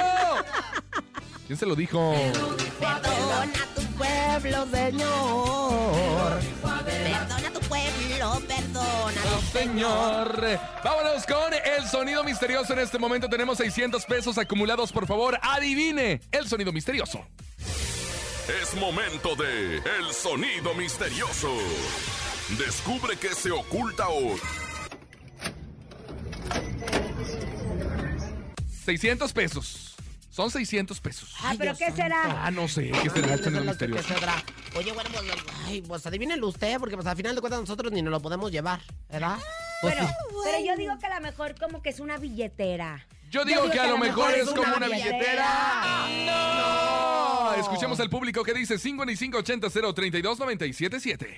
[1.47, 2.13] ¿Quién se lo dijo?
[2.81, 6.39] Perdona tu pueblo, Señor.
[6.61, 9.21] Perdona tu pueblo, perdona.
[9.53, 10.59] Señor.
[10.83, 12.73] Vámonos con el sonido misterioso.
[12.73, 14.91] En este momento tenemos 600 pesos acumulados.
[14.91, 17.25] Por favor, adivine el sonido misterioso.
[18.61, 21.55] Es momento de El Sonido Misterioso.
[22.57, 24.39] Descubre qué se oculta hoy.
[28.85, 29.95] 600 pesos.
[30.31, 31.35] Son 600 pesos.
[31.43, 32.45] Ah, pero ¿qué será?
[32.45, 32.91] Ah, no sé.
[33.03, 34.07] ¿Qué será el sonido misterioso?
[34.07, 34.41] ¿Qué será?
[34.75, 35.23] Oye, bueno, pues,
[35.65, 38.51] ay, pues adivínelo usted, porque pues al final de cuentas nosotros ni nos lo podemos
[38.51, 38.79] llevar,
[39.09, 39.37] ¿verdad?
[39.81, 40.13] Pues, Bueno, sí.
[40.45, 43.05] pero yo digo que a lo mejor como que es una billetera.
[43.29, 46.07] Yo digo que a lo mejor es como una billetera.
[46.25, 47.53] ¡No!
[47.55, 51.37] Escuchemos al público que dice 5580-032-977.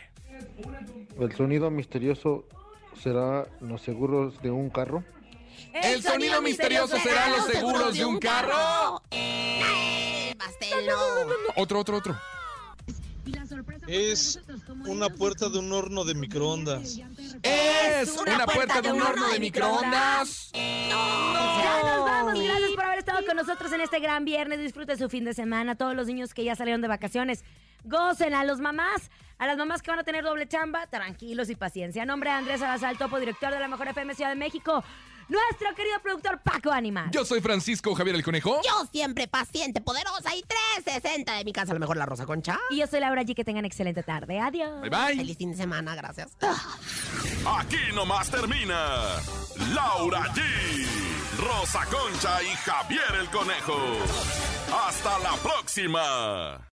[1.20, 2.45] El sonido misterioso
[3.01, 5.03] será los seguros de un carro.
[5.74, 9.01] El sonido misterioso será los seguros de un carro.
[11.55, 12.18] Otro, otro, otro.
[13.88, 14.39] Es
[14.86, 16.99] una puerta de un horno de microondas.
[17.43, 20.51] Es una puerta de un horno de microondas.
[20.53, 22.34] Ya nos vamos.
[22.41, 24.59] Gracias por haber estado con nosotros en este gran viernes.
[24.59, 25.76] Disfrute su fin de semana.
[25.76, 27.43] Todos los niños que ya salieron de vacaciones,
[27.84, 29.12] gocen a los mamás.
[29.42, 32.06] A las mamás que van a tener doble chamba, tranquilos y paciencia.
[32.06, 34.84] Nombre de Andrés Salazar, topo director de la Mejor FM Ciudad de México.
[35.30, 37.10] Nuestro querido productor Paco Animal.
[37.12, 38.62] Yo soy Francisco Javier el Conejo.
[38.64, 42.60] Yo siempre paciente, poderosa y 360 de mi casa, a lo mejor la Rosa Concha.
[42.70, 43.34] Y yo soy Laura G.
[43.34, 44.39] Que tengan excelente tarde.
[44.39, 44.80] Adiós.
[44.82, 45.18] Bye bye.
[45.18, 46.38] Feliz fin de semana, gracias.
[47.58, 48.76] Aquí nomás termina
[49.74, 50.42] Laura G,
[51.39, 53.76] Rosa Concha y Javier el Conejo.
[54.88, 56.70] Hasta la próxima.